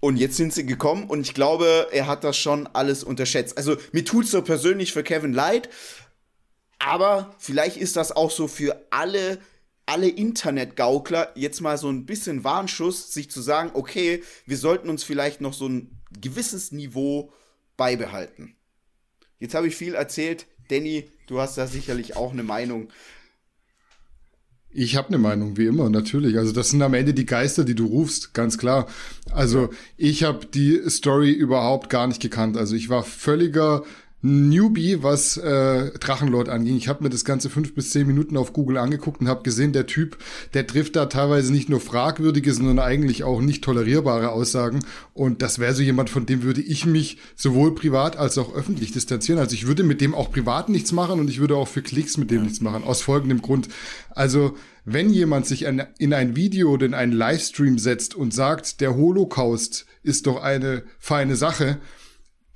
[0.00, 3.56] Und jetzt sind sie gekommen und ich glaube, er hat das schon alles unterschätzt.
[3.56, 5.68] Also mir tut es so persönlich für Kevin leid,
[6.78, 9.38] aber vielleicht ist das auch so für alle,
[9.86, 15.04] alle Internetgaukler jetzt mal so ein bisschen Warnschuss, sich zu sagen, okay, wir sollten uns
[15.04, 17.32] vielleicht noch so ein gewisses Niveau
[17.76, 18.54] beibehalten.
[19.38, 20.46] Jetzt habe ich viel erzählt.
[20.68, 22.88] Danny, du hast da sicherlich auch eine Meinung.
[24.70, 26.36] Ich habe eine Meinung, wie immer, natürlich.
[26.36, 28.86] Also das sind am Ende die Geister, die du rufst, ganz klar.
[29.30, 32.56] Also ich habe die Story überhaupt gar nicht gekannt.
[32.56, 33.84] Also ich war völliger
[34.20, 36.76] Newbie, was äh, Drachenlord anging.
[36.76, 39.72] Ich habe mir das ganze fünf bis zehn Minuten auf Google angeguckt und habe gesehen,
[39.72, 40.18] der Typ,
[40.54, 44.80] der trifft da teilweise nicht nur fragwürdige, sondern eigentlich auch nicht tolerierbare Aussagen.
[45.14, 48.90] Und das wäre so jemand, von dem würde ich mich sowohl privat als auch öffentlich
[48.90, 49.38] distanzieren.
[49.38, 52.16] Also ich würde mit dem auch privat nichts machen und ich würde auch für Klicks
[52.16, 52.82] mit dem nichts machen.
[52.82, 53.68] Aus folgendem Grund.
[54.10, 58.96] Also wenn jemand sich in ein Video oder in einen Livestream setzt und sagt, der
[58.96, 61.78] Holocaust ist doch eine feine Sache,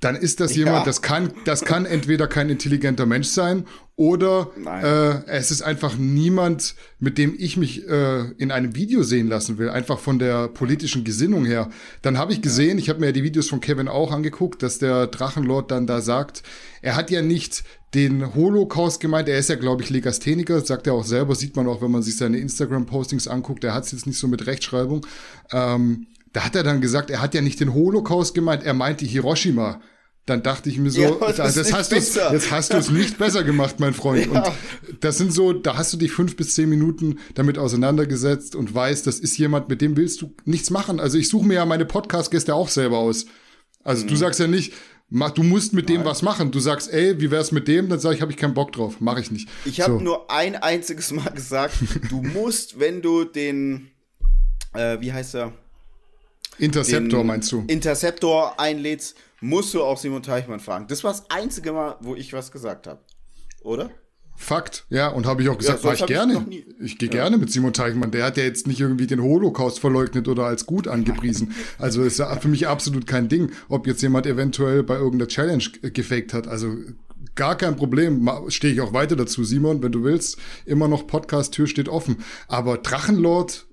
[0.03, 0.65] dann ist das ja.
[0.65, 5.97] jemand, das kann, das kann entweder kein intelligenter Mensch sein oder äh, es ist einfach
[5.97, 10.47] niemand, mit dem ich mich äh, in einem Video sehen lassen will, einfach von der
[10.47, 11.69] politischen Gesinnung her.
[12.01, 14.79] Dann habe ich gesehen, ich habe mir ja die Videos von Kevin auch angeguckt, dass
[14.79, 16.41] der Drachenlord dann da sagt,
[16.81, 17.63] er hat ja nicht
[17.93, 21.67] den Holocaust gemeint, er ist ja, glaube ich, Legastheniker, sagt er auch selber, sieht man
[21.67, 25.05] auch, wenn man sich seine Instagram-Postings anguckt, er hat es jetzt nicht so mit Rechtschreibung.
[25.51, 29.05] Ähm, da hat er dann gesagt, er hat ja nicht den Holocaust gemeint, er meinte
[29.05, 29.79] Hiroshima.
[30.25, 33.43] Dann dachte ich mir so, ja, das, das hast jetzt hast du es nicht besser
[33.43, 34.27] gemacht, mein Freund.
[34.33, 34.45] Ja.
[34.47, 38.73] Und das sind so, da hast du dich fünf bis zehn Minuten damit auseinandergesetzt und
[38.73, 41.01] weißt, das ist jemand, mit dem willst du nichts machen.
[41.01, 43.25] Also ich suche mir ja meine Podcast-Gäste auch selber aus.
[43.83, 44.09] Also mhm.
[44.09, 44.73] du sagst ja nicht,
[45.09, 45.99] mach, du musst mit Nein.
[45.99, 46.51] dem was machen.
[46.51, 47.89] Du sagst, ey, wie wär's mit dem?
[47.89, 49.49] Dann sage ich, habe ich keinen Bock drauf, mache ich nicht.
[49.65, 49.99] Ich habe so.
[49.99, 51.75] nur ein einziges Mal gesagt,
[52.09, 53.91] du musst, wenn du den,
[54.73, 55.53] äh, wie heißt er?
[56.59, 57.63] Interceptor meinst du?
[57.67, 60.87] Interceptor einlädst, musst du auch Simon Teichmann fragen.
[60.87, 63.01] Das war das einzige Mal, wo ich was gesagt habe.
[63.61, 63.91] Oder?
[64.35, 66.45] Fakt, ja, und habe ich auch gesagt, ja, war ich gerne.
[66.49, 67.15] Ich, ich gehe ja.
[67.15, 68.09] gerne mit Simon Teichmann.
[68.09, 71.53] Der hat ja jetzt nicht irgendwie den Holocaust verleugnet oder als gut angepriesen.
[71.77, 75.63] Also ist ja für mich absolut kein Ding, ob jetzt jemand eventuell bei irgendeiner Challenge
[75.81, 76.47] gefaked hat.
[76.47, 76.75] Also
[77.35, 78.27] gar kein Problem.
[78.47, 80.37] Stehe ich auch weiter dazu, Simon, wenn du willst.
[80.65, 82.23] Immer noch Podcast-Tür steht offen.
[82.47, 83.65] Aber Drachenlord,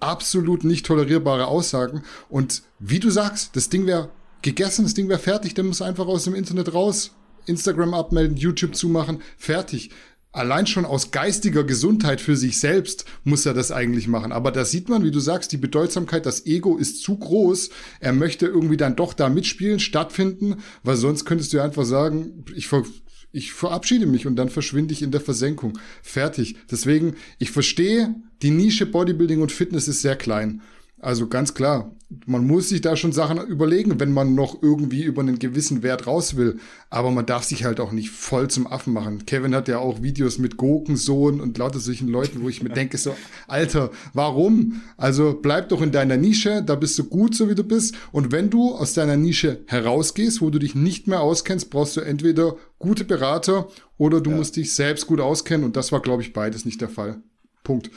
[0.00, 2.02] absolut nicht tolerierbare Aussagen.
[2.28, 4.10] Und wie du sagst, das Ding wäre
[4.44, 7.12] gegessen, das Ding wäre fertig, der muss einfach aus dem Internet raus,
[7.46, 9.90] Instagram abmelden, YouTube zumachen, fertig.
[10.30, 14.32] Allein schon aus geistiger Gesundheit für sich selbst muss er das eigentlich machen.
[14.32, 17.70] Aber da sieht man, wie du sagst, die Bedeutsamkeit, das Ego ist zu groß.
[18.00, 22.66] Er möchte irgendwie dann doch da mitspielen, stattfinden, weil sonst könntest du einfach sagen, ich,
[22.66, 22.82] ver
[23.30, 25.78] ich verabschiede mich und dann verschwinde ich in der Versenkung.
[26.02, 26.56] Fertig.
[26.68, 30.62] Deswegen, ich verstehe, die Nische Bodybuilding und Fitness ist sehr klein.
[31.04, 31.94] Also ganz klar,
[32.24, 36.06] man muss sich da schon Sachen überlegen, wenn man noch irgendwie über einen gewissen Wert
[36.06, 36.58] raus will.
[36.88, 39.26] Aber man darf sich halt auch nicht voll zum Affen machen.
[39.26, 42.96] Kevin hat ja auch Videos mit Gurkensohn und lauter solchen Leuten, wo ich mir denke
[42.96, 43.14] so,
[43.48, 44.80] Alter, warum?
[44.96, 47.94] Also bleib doch in deiner Nische, da bist du gut, so wie du bist.
[48.10, 52.00] Und wenn du aus deiner Nische herausgehst, wo du dich nicht mehr auskennst, brauchst du
[52.00, 54.36] entweder gute Berater oder du ja.
[54.36, 55.66] musst dich selbst gut auskennen.
[55.66, 57.22] Und das war, glaube ich, beides nicht der Fall.
[57.62, 57.90] Punkt.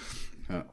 [0.50, 0.66] Ja.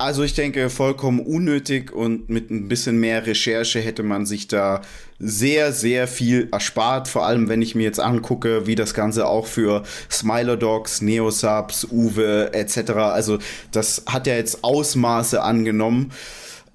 [0.00, 4.80] Also ich denke, vollkommen unnötig und mit ein bisschen mehr Recherche hätte man sich da
[5.18, 7.06] sehr, sehr viel erspart.
[7.06, 11.86] Vor allem, wenn ich mir jetzt angucke, wie das Ganze auch für Smiler Dogs, Neosubs,
[11.90, 12.92] Uwe etc.
[12.92, 13.40] Also
[13.72, 16.12] das hat ja jetzt Ausmaße angenommen.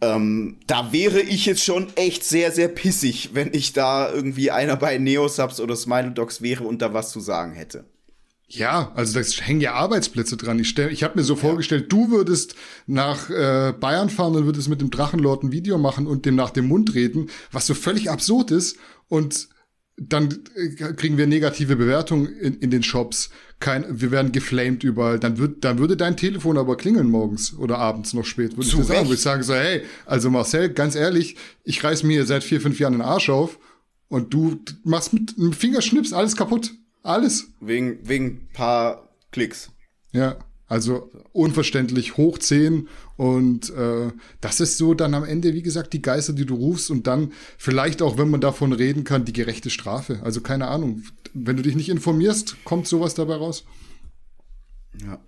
[0.01, 4.75] Ähm, da wäre ich jetzt schon echt sehr, sehr pissig, wenn ich da irgendwie einer
[4.75, 7.85] bei Neosubs oder Smiler Dogs wäre und da was zu sagen hätte.
[8.47, 10.59] Ja, also da hängen ja Arbeitsplätze dran.
[10.59, 11.39] Ich, stell, ich habe mir so ja.
[11.39, 16.05] vorgestellt, du würdest nach äh, Bayern fahren und würdest mit dem Drachenlord ein Video machen
[16.05, 18.77] und dem nach dem Mund reden, was so völlig absurd ist.
[19.07, 19.49] Und
[19.97, 23.31] dann äh, kriegen wir negative Bewertungen in, in den Shops.
[23.59, 25.19] Kein, wir werden geflamed überall.
[25.19, 28.57] Dann, wird, dann würde dein Telefon aber klingeln morgens oder abends noch spät.
[28.57, 32.25] Würde ich sagen, würde ich sagen so, hey, also Marcel, ganz ehrlich, ich reiß mir
[32.25, 33.57] seit vier, fünf Jahren den Arsch auf
[34.07, 36.73] und du machst mit einem Fingerschnips alles kaputt.
[37.05, 37.49] Alles.
[37.59, 39.69] Wegen, wegen paar Klicks.
[40.11, 45.93] Ja, also unverständlich hoch 10 und äh, das ist so dann am Ende, wie gesagt,
[45.93, 49.33] die Geister, die du rufst und dann vielleicht auch, wenn man davon reden kann, die
[49.33, 50.19] gerechte Strafe.
[50.23, 51.03] Also keine Ahnung,
[51.35, 53.65] wenn du dich nicht informierst, kommt sowas dabei raus.
[55.05, 55.19] Ja.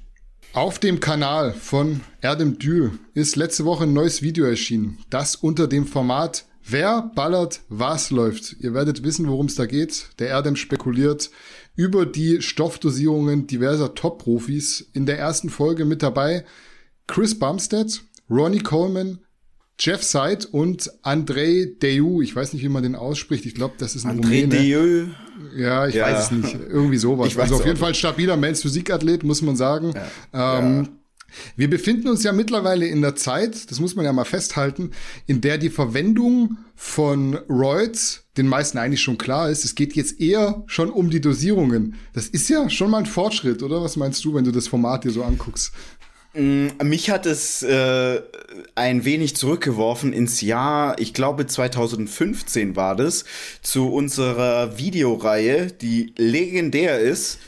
[0.54, 5.68] Auf dem Kanal von Erdem Dül ist letzte Woche ein neues Video erschienen, das unter
[5.68, 8.58] dem Format Wer ballert, was läuft?
[8.60, 10.10] Ihr werdet wissen, worum es da geht.
[10.20, 11.32] Der Erdem spekuliert,
[11.78, 14.90] über die Stoffdosierungen diverser Top-Profis.
[14.94, 16.44] In der ersten Folge mit dabei
[17.06, 19.20] Chris Bumstead, Ronnie Coleman,
[19.80, 22.22] Jeff Seid und Andrei Deu.
[22.22, 23.46] Ich weiß nicht, wie man den ausspricht.
[23.46, 24.70] Ich glaube, das ist ein Andrei Rumäne.
[24.70, 25.06] Deu.
[25.56, 26.06] Ja, ich ja.
[26.06, 26.58] weiß es nicht.
[26.68, 27.38] Irgendwie sowas.
[27.38, 29.94] Also auf jeden Fall stabiler Men's Physikathlet, muss man sagen.
[30.34, 30.60] Ja.
[30.60, 30.90] Ähm, ja.
[31.56, 34.92] Wir befinden uns ja mittlerweile in der Zeit, das muss man ja mal festhalten,
[35.26, 39.66] in der die Verwendung von Roids den meisten eigentlich schon klar ist.
[39.66, 41.96] Es geht jetzt eher schon um die Dosierungen.
[42.14, 43.82] Das ist ja schon mal ein Fortschritt, oder?
[43.82, 45.74] Was meinst du, wenn du das Format dir so anguckst?
[46.34, 48.22] Mm, mich hat es äh,
[48.76, 53.26] ein wenig zurückgeworfen ins Jahr, ich glaube 2015 war das,
[53.64, 57.40] zu unserer Videoreihe, die legendär ist.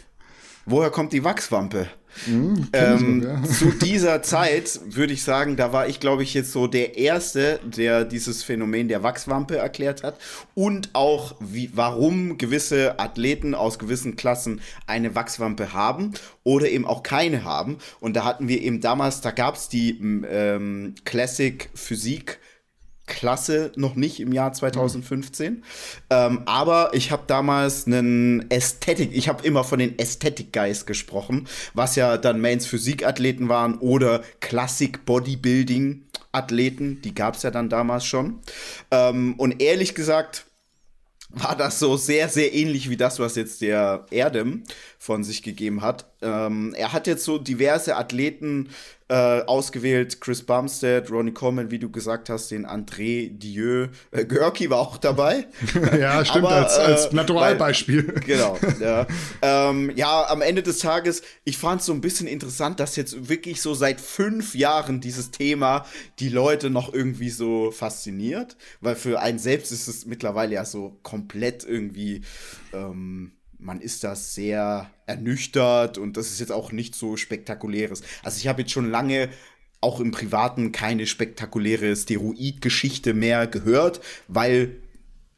[0.65, 1.87] Woher kommt die Wachswampe?
[2.27, 3.43] Mhm, ähm, ja.
[3.49, 7.59] Zu dieser Zeit würde ich sagen, da war ich, glaube ich, jetzt so der Erste,
[7.63, 10.17] der dieses Phänomen der Wachswampe erklärt hat
[10.55, 16.13] und auch, wie, warum gewisse Athleten aus gewissen Klassen eine Wachswampe haben
[16.43, 17.77] oder eben auch keine haben.
[17.99, 19.99] Und da hatten wir eben damals, da gab es die
[20.29, 22.39] ähm, Classic Physik
[23.09, 25.53] Klasse noch nicht im Jahr 2015.
[25.53, 25.63] Mhm.
[26.09, 31.97] Ähm, aber ich habe damals einen Ästhetik, ich habe immer von den Ästhetik-Guys gesprochen, was
[31.97, 38.05] ja dann Mains Physikathleten waren oder Classic Bodybuilding Athleten, die gab es ja dann damals
[38.05, 38.39] schon.
[38.91, 40.45] Ähm, und ehrlich gesagt,
[41.29, 44.63] war das so sehr, sehr ähnlich wie das, was jetzt der Erdem
[44.97, 46.05] von sich gegeben hat.
[46.21, 48.69] Ähm, er hat jetzt so diverse Athleten
[49.09, 50.21] äh, ausgewählt.
[50.21, 53.87] Chris Bumstead, Ronnie Coleman, wie du gesagt hast, den André Dieu.
[54.11, 55.47] Äh, Görki war auch dabei.
[55.99, 58.07] ja, stimmt, Aber, als, als äh, Naturalbeispiel.
[58.07, 58.57] Weil, genau.
[58.79, 59.07] Ja.
[59.41, 63.29] ähm, ja, am Ende des Tages, ich fand es so ein bisschen interessant, dass jetzt
[63.29, 65.85] wirklich so seit fünf Jahren dieses Thema
[66.19, 68.57] die Leute noch irgendwie so fasziniert.
[68.79, 72.21] Weil für einen selbst ist es mittlerweile ja so komplett irgendwie.
[72.73, 78.01] Ähm, man ist da sehr ernüchtert und das ist jetzt auch nicht so spektakuläres.
[78.23, 79.29] Also ich habe jetzt schon lange
[79.81, 84.75] auch im Privaten keine spektakuläre Steroid-Geschichte mehr gehört, weil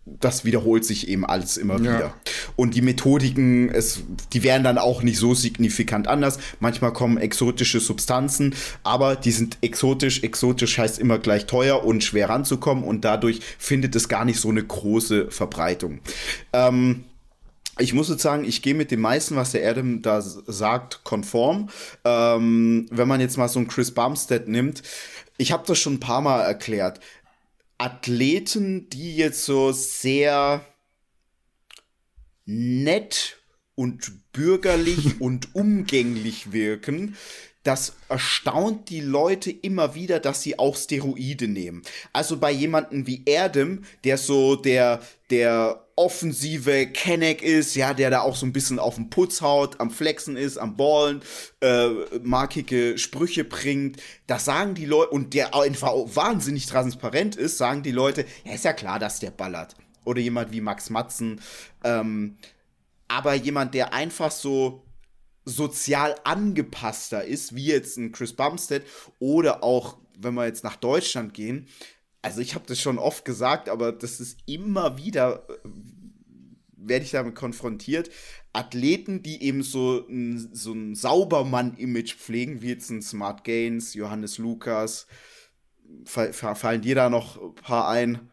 [0.05, 1.81] das wiederholt sich eben alles immer ja.
[1.81, 2.13] wieder.
[2.55, 4.01] Und die Methodiken, es,
[4.33, 6.39] die werden dann auch nicht so signifikant anders.
[6.59, 10.23] Manchmal kommen exotische Substanzen, aber die sind exotisch.
[10.23, 14.49] Exotisch heißt immer gleich teuer und schwer ranzukommen und dadurch findet es gar nicht so
[14.49, 15.99] eine große Verbreitung.
[16.51, 17.03] Ähm,
[17.79, 21.69] ich muss jetzt sagen, ich gehe mit dem meisten, was der Adam da sagt, konform.
[22.03, 24.83] Ähm, wenn man jetzt mal so einen Chris Bumstead nimmt,
[25.37, 26.99] ich habe das schon ein paar Mal erklärt.
[27.77, 30.63] Athleten, die jetzt so sehr
[32.45, 33.37] nett
[33.75, 37.15] und bürgerlich und umgänglich wirken,
[37.63, 41.83] das erstaunt die Leute immer wieder, dass sie auch Steroide nehmen.
[42.11, 44.99] Also bei jemanden wie Erdem, der so der,
[45.29, 49.79] der offensive Kenneck ist, ja, der da auch so ein bisschen auf den Putz haut,
[49.79, 51.21] am Flexen ist, am Ballen,
[51.61, 51.89] äh,
[52.23, 57.91] markige Sprüche bringt, das sagen die Leute, und der einfach wahnsinnig transparent ist, sagen die
[57.91, 59.75] Leute, ja, ist ja klar, dass der ballert.
[60.03, 61.39] Oder jemand wie Max Matzen.
[61.83, 62.37] Ähm,
[63.07, 64.83] aber jemand, der einfach so
[65.45, 68.83] sozial angepasster ist, wie jetzt ein Chris Bumstead
[69.19, 71.67] oder auch, wenn wir jetzt nach Deutschland gehen,
[72.21, 75.69] also ich habe das schon oft gesagt, aber das ist immer wieder, äh,
[76.75, 78.09] werde ich damit konfrontiert,
[78.53, 84.37] Athleten, die eben so ein, so ein Saubermann-Image pflegen, wie jetzt ein Smart Gains, Johannes
[84.37, 85.07] Lukas,
[86.05, 88.29] fallen dir da noch ein paar ein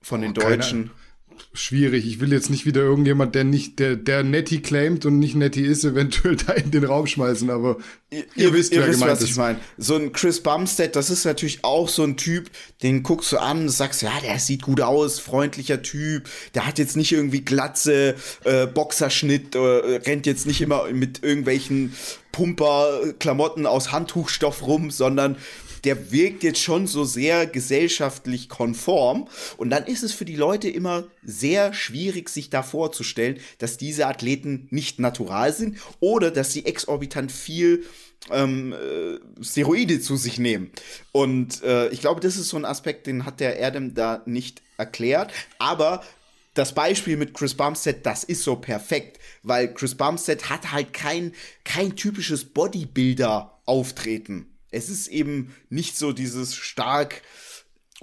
[0.00, 0.88] von den Deutschen?
[0.88, 1.03] Keine
[1.52, 2.06] schwierig.
[2.06, 5.62] Ich will jetzt nicht wieder irgendjemand, der nicht, der, der Netty claimt und nicht Netty
[5.62, 7.78] ist, eventuell da in den Raum schmeißen, aber
[8.10, 9.30] ihr, ihr wisst, ihr wisst was ist.
[9.30, 9.58] ich meine.
[9.78, 12.50] So ein Chris Bumstead, das ist natürlich auch so ein Typ,
[12.82, 16.78] den guckst du an und sagst, ja, der sieht gut aus, freundlicher Typ, der hat
[16.78, 18.14] jetzt nicht irgendwie Glatze,
[18.44, 21.94] äh, Boxerschnitt, äh, rennt jetzt nicht immer mit irgendwelchen
[22.34, 25.36] Pumper-Klamotten aus Handtuchstoff rum, sondern
[25.84, 29.28] der wirkt jetzt schon so sehr gesellschaftlich konform.
[29.56, 34.06] Und dann ist es für die Leute immer sehr schwierig, sich da vorzustellen, dass diese
[34.06, 37.84] Athleten nicht natural sind oder dass sie exorbitant viel
[38.30, 40.70] ähm, äh, Steroide zu sich nehmen.
[41.12, 44.62] Und äh, ich glaube, das ist so ein Aspekt, den hat der Erdem da nicht
[44.78, 45.32] erklärt.
[45.58, 46.02] Aber
[46.54, 51.32] das Beispiel mit Chris Bumstead, das ist so perfekt, weil Chris Bumstead hat halt kein,
[51.64, 54.53] kein typisches Bodybuilder-Auftreten.
[54.74, 57.22] Es ist eben nicht so dieses stark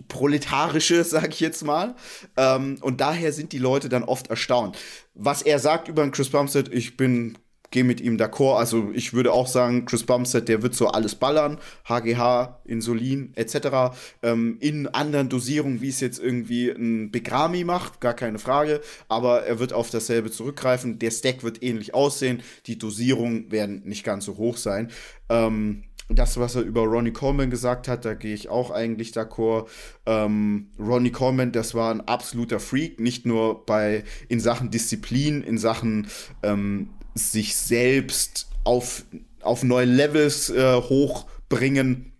[0.07, 1.95] proletarische, sag ich jetzt mal.
[2.38, 4.78] Ähm, und daher sind die Leute dann oft erstaunt.
[5.13, 7.38] Was er sagt über Chris Bumstead, ich bin
[7.72, 8.57] gehe mit ihm d'accord.
[8.57, 11.57] Also ich würde auch sagen, Chris Bumstead, der wird so alles ballern,
[11.88, 13.95] HGH, Insulin etc.
[14.22, 18.82] Ähm, in anderen Dosierungen, wie es jetzt irgendwie ein Begrami macht, gar keine Frage.
[19.07, 20.99] Aber er wird auf dasselbe zurückgreifen.
[20.99, 22.43] Der Stack wird ähnlich aussehen.
[22.67, 24.91] Die Dosierungen werden nicht ganz so hoch sein.
[25.30, 25.86] Ähm,
[26.16, 29.68] das, was er über Ronnie Coleman gesagt hat, da gehe ich auch eigentlich d'accord.
[30.05, 35.57] Ähm, Ronnie Coleman, das war ein absoluter Freak, nicht nur bei in Sachen Disziplin, in
[35.57, 36.07] Sachen
[36.43, 39.03] ähm, sich selbst auf,
[39.41, 42.12] auf neue Levels äh, hochbringen,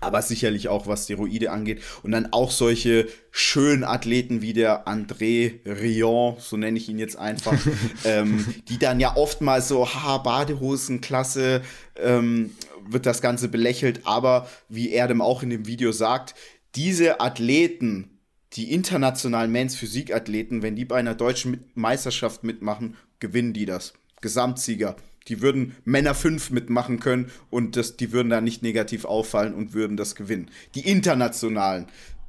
[0.00, 1.82] aber sicherlich auch was Steroide angeht.
[2.02, 7.16] Und dann auch solche schönen Athleten wie der André Rion, so nenne ich ihn jetzt
[7.16, 7.58] einfach,
[8.04, 11.62] ähm, die dann ja oftmals so, haha, Badehosenklasse,
[11.96, 12.50] ähm,
[12.92, 16.34] wird das Ganze belächelt, aber wie er dem auch in dem Video sagt,
[16.74, 18.18] diese Athleten,
[18.54, 23.94] die internationalen Men's Physikathleten, wenn die bei einer deutschen Meisterschaft mitmachen, gewinnen die das.
[24.20, 24.96] Gesamtsieger.
[25.28, 29.74] Die würden Männer 5 mitmachen können und das, die würden da nicht negativ auffallen und
[29.74, 30.50] würden das gewinnen.
[30.74, 31.86] Die internationalen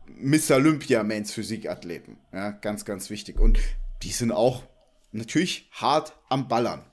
[0.07, 2.17] Miss Olympia Men's Physikathleten.
[2.33, 3.39] Ja, ganz, ganz wichtig.
[3.39, 3.57] Und
[4.03, 4.63] die sind auch
[5.11, 6.83] natürlich hart am Ballern.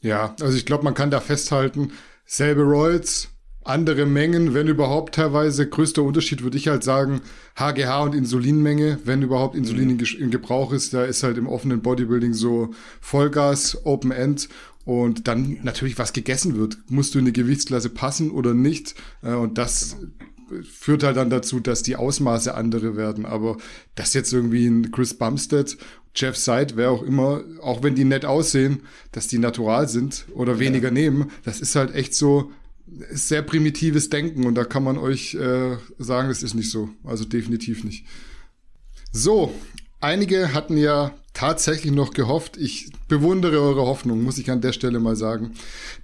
[0.00, 1.92] Ja, also ich glaube, man kann da festhalten,
[2.26, 3.28] selbe Royals,
[3.66, 5.68] andere Mengen, wenn überhaupt teilweise.
[5.68, 7.20] Größter Unterschied würde ich halt sagen,
[7.56, 10.04] HGH und Insulinmenge, wenn überhaupt Insulin mhm.
[10.18, 12.70] in, Gebrauch ist, da ist halt im offenen Bodybuilding so
[13.00, 14.48] Vollgas, Open End
[14.84, 16.78] und dann natürlich, was gegessen wird.
[16.88, 18.94] Musst du in die Gewichtsklasse passen oder nicht?
[19.22, 19.96] Äh, und das
[20.48, 20.62] genau.
[20.62, 23.26] führt halt dann dazu, dass die Ausmaße andere werden.
[23.26, 23.56] Aber
[23.96, 25.76] das jetzt irgendwie ein Chris Bumstead,
[26.16, 28.80] Jeff Seid, wer auch immer, auch wenn die nett aussehen,
[29.12, 30.94] dass die natural sind oder weniger ja.
[30.94, 32.50] nehmen, das ist halt echt so
[33.10, 36.88] ist sehr primitives Denken und da kann man euch äh, sagen, es ist nicht so.
[37.04, 38.06] Also definitiv nicht.
[39.12, 39.52] So,
[40.00, 45.00] einige hatten ja tatsächlich noch gehofft, ich bewundere eure Hoffnung, muss ich an der Stelle
[45.00, 45.52] mal sagen,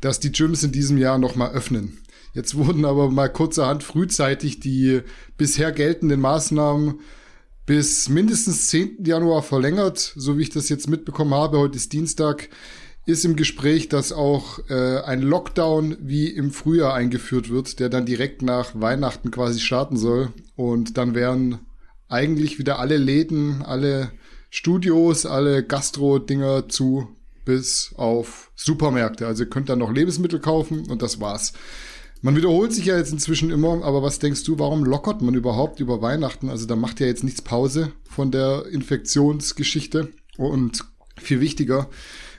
[0.01, 1.99] dass die Gyms in diesem Jahr noch mal öffnen.
[2.35, 5.03] Jetzt wurden aber mal kurzerhand frühzeitig die
[5.37, 7.01] bisher geltenden Maßnahmen
[7.73, 9.03] bis mindestens 10.
[9.03, 11.57] Januar verlängert, so wie ich das jetzt mitbekommen habe.
[11.57, 12.51] Heute ist Dienstag.
[13.07, 18.05] Ist im Gespräch, dass auch äh, ein Lockdown wie im Frühjahr eingeführt wird, der dann
[18.05, 20.35] direkt nach Weihnachten quasi starten soll.
[20.55, 21.61] Und dann wären
[22.11, 24.13] eigentlich wieder alle Läden, alle
[24.51, 27.09] Studios, alle Gastro-Dinger zu,
[27.47, 29.27] bis auf Supermärkte.
[29.27, 31.55] Also ihr könnt dann noch Lebensmittel kaufen und das war's.
[32.25, 35.81] Man wiederholt sich ja jetzt inzwischen immer, aber was denkst du, warum lockert man überhaupt
[35.81, 36.49] über Weihnachten?
[36.49, 40.09] Also da macht ja jetzt nichts Pause von der Infektionsgeschichte.
[40.39, 40.85] Und
[41.21, 41.91] viel wichtiger,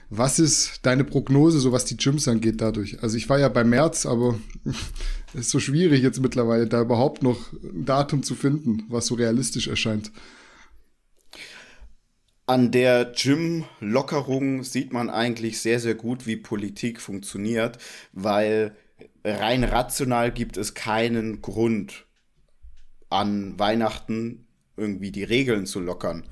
[0.08, 3.02] was ist deine Prognose, so was die Gyms angeht dadurch?
[3.02, 4.38] Also ich war ja beim März, aber
[5.34, 9.14] es ist so schwierig jetzt mittlerweile, da überhaupt noch ein Datum zu finden, was so
[9.16, 10.10] realistisch erscheint.
[12.46, 17.78] An der Gym-Lockerung sieht man eigentlich sehr, sehr gut, wie Politik funktioniert,
[18.12, 18.76] weil
[19.24, 22.06] rein rational gibt es keinen Grund,
[23.10, 24.46] an Weihnachten
[24.76, 26.24] irgendwie die Regeln zu lockern.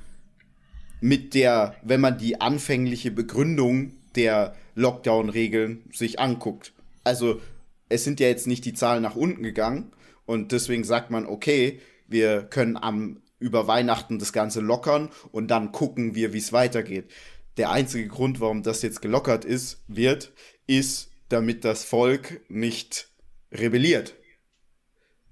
[1.01, 6.73] Mit der, wenn man die anfängliche Begründung der Lockdown-Regeln sich anguckt.
[7.05, 7.41] Also,
[7.89, 9.93] es sind ja jetzt nicht die Zahlen nach unten gegangen
[10.25, 15.73] und deswegen sagt man, okay, wir können am über Weihnachten das Ganze lockern und dann
[15.73, 17.11] gucken wir, wie es weitergeht.
[17.57, 20.33] Der einzige Grund, warum das jetzt gelockert ist, wird,
[20.67, 23.09] ist, damit das Volk nicht
[23.51, 24.15] rebelliert.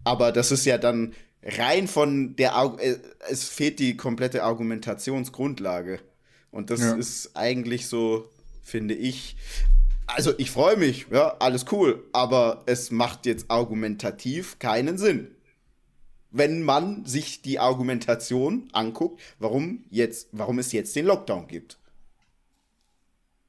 [0.05, 2.97] Aber das ist ja dann rein von der, äh,
[3.29, 6.01] es fehlt die komplette Argumentationsgrundlage.
[6.51, 6.95] Und das ja.
[6.95, 8.29] ist eigentlich so,
[8.63, 9.37] finde ich,
[10.07, 15.29] also ich freue mich, ja, alles cool, aber es macht jetzt argumentativ keinen Sinn.
[16.33, 21.80] Wenn man sich die Argumentation anguckt, warum jetzt, warum es jetzt den Lockdown gibt.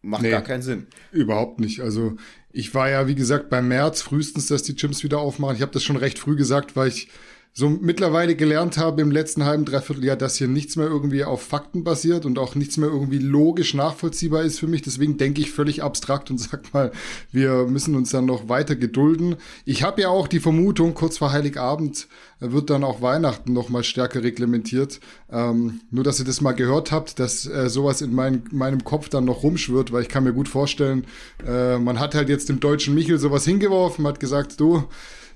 [0.02, 0.88] Macht nee, gar keinen Sinn.
[1.12, 1.82] Überhaupt nicht.
[1.82, 2.16] Also
[2.52, 5.56] ich war ja, wie gesagt, beim März frühestens, dass die Gyms wieder aufmachen.
[5.56, 7.08] Ich habe das schon recht früh gesagt, weil ich
[7.54, 11.84] so mittlerweile gelernt habe im letzten halben Dreivierteljahr, dass hier nichts mehr irgendwie auf Fakten
[11.84, 14.84] basiert und auch nichts mehr irgendwie logisch nachvollziehbar ist für mich.
[14.84, 16.92] Deswegen denke ich völlig abstrakt und sag mal,
[17.32, 19.36] wir müssen uns dann noch weiter gedulden.
[19.66, 22.08] Ich habe ja auch die Vermutung, kurz vor Heiligabend
[22.40, 25.00] wird dann auch Weihnachten noch mal stärker reglementiert.
[25.30, 29.10] Ähm, nur, dass ihr das mal gehört habt, dass äh, sowas in mein, meinem Kopf
[29.10, 31.06] dann noch rumschwirrt, weil ich kann mir gut vorstellen,
[31.46, 34.86] äh, man hat halt jetzt dem deutschen Michel sowas hingeworfen, hat gesagt, du,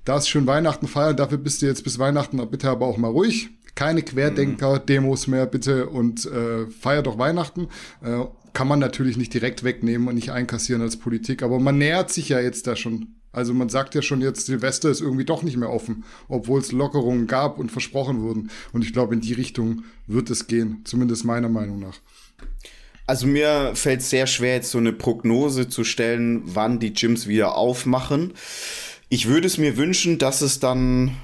[0.06, 3.50] darfst schön Weihnachten feiern, dafür bist du jetzt bis Weihnachten bitte aber auch mal ruhig.
[3.76, 7.68] Keine Querdenker-Demos mehr bitte und äh, feier doch Weihnachten.
[8.02, 12.10] Äh, kann man natürlich nicht direkt wegnehmen und nicht einkassieren als Politik, aber man nähert
[12.10, 13.16] sich ja jetzt da schon.
[13.34, 16.72] Also man sagt ja schon jetzt, Silvester ist irgendwie doch nicht mehr offen, obwohl es
[16.72, 18.50] Lockerungen gab und versprochen wurden.
[18.72, 22.00] Und ich glaube, in die Richtung wird es gehen, zumindest meiner Meinung nach.
[23.08, 27.58] Also mir fällt sehr schwer, jetzt so eine Prognose zu stellen, wann die Gyms wieder
[27.58, 28.34] aufmachen.
[29.16, 31.16] Ich würde es mir wünschen, dass es dann,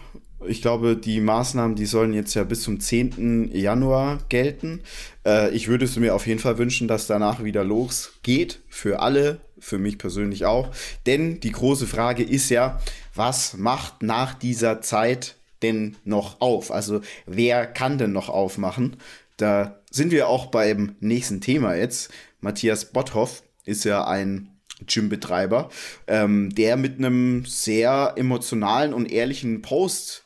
[0.47, 3.51] ich glaube, die Maßnahmen, die sollen jetzt ja bis zum 10.
[3.53, 4.79] Januar gelten.
[5.25, 8.61] Äh, ich würde es mir auf jeden Fall wünschen, dass danach wieder losgeht.
[8.69, 10.71] Für alle, für mich persönlich auch.
[11.05, 12.79] Denn die große Frage ist ja,
[13.13, 16.71] was macht nach dieser Zeit denn noch auf?
[16.71, 18.95] Also wer kann denn noch aufmachen?
[19.35, 22.09] Da sind wir auch beim nächsten Thema jetzt.
[22.39, 24.50] Matthias Botthoff ist ja ein
[24.85, 25.69] Gymbetreiber,
[26.07, 30.25] ähm, der mit einem sehr emotionalen und ehrlichen Post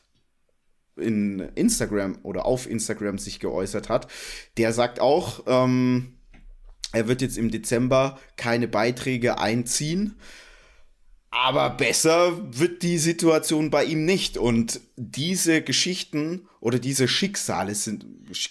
[0.96, 4.08] in Instagram oder auf Instagram sich geäußert hat.
[4.56, 6.16] Der sagt auch, ähm,
[6.92, 10.16] er wird jetzt im Dezember keine Beiträge einziehen.
[11.30, 14.38] Aber besser wird die Situation bei ihm nicht.
[14.38, 18.06] Und diese Geschichten oder diese Schicksale sind,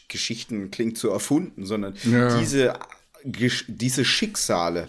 [0.08, 2.38] Geschichten klingt zu erfunden, sondern ja.
[2.38, 2.78] diese,
[3.24, 4.88] diese Schicksale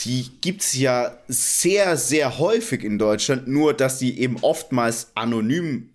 [0.00, 5.90] die gibt es ja sehr, sehr häufig in Deutschland, nur dass die eben oftmals anonym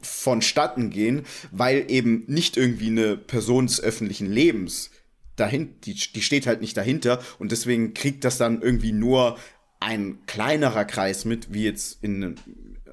[0.00, 4.90] vonstatten gehen, weil eben nicht irgendwie eine Person des öffentlichen Lebens
[5.36, 9.36] dahin, die, die steht halt nicht dahinter und deswegen kriegt das dann irgendwie nur
[9.80, 12.36] ein kleinerer Kreis mit, wie jetzt in,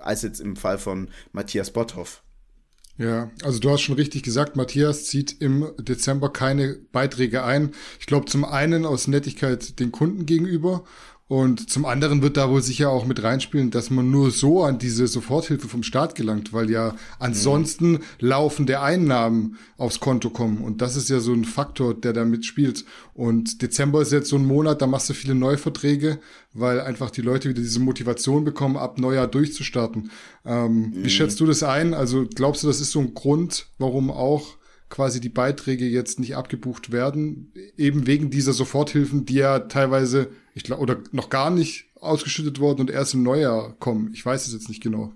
[0.01, 2.23] als jetzt im Fall von Matthias Botthoff.
[2.97, 7.71] Ja, also du hast schon richtig gesagt, Matthias zieht im Dezember keine Beiträge ein.
[7.99, 10.83] Ich glaube zum einen aus Nettigkeit den Kunden gegenüber
[11.33, 14.77] Und zum anderen wird da wohl sicher auch mit reinspielen, dass man nur so an
[14.77, 20.59] diese Soforthilfe vom Staat gelangt, weil ja ansonsten laufende Einnahmen aufs Konto kommen.
[20.59, 22.85] Und das ist ja so ein Faktor, der da mitspielt.
[23.15, 26.19] Und Dezember ist jetzt so ein Monat, da machst du viele Neuverträge,
[26.53, 30.11] weil einfach die Leute wieder diese Motivation bekommen, ab Neujahr durchzustarten.
[30.45, 31.03] Ähm, mhm.
[31.03, 31.95] Wie schätzt du das ein?
[31.95, 34.57] Also glaubst du, das ist so ein Grund, warum auch
[34.93, 40.63] quasi die Beiträge jetzt nicht abgebucht werden, eben wegen dieser Soforthilfen, die ja teilweise, ich
[40.63, 44.11] glaube, oder noch gar nicht ausgeschüttet worden und erst im Neujahr kommen.
[44.13, 45.11] Ich weiß es jetzt nicht genau.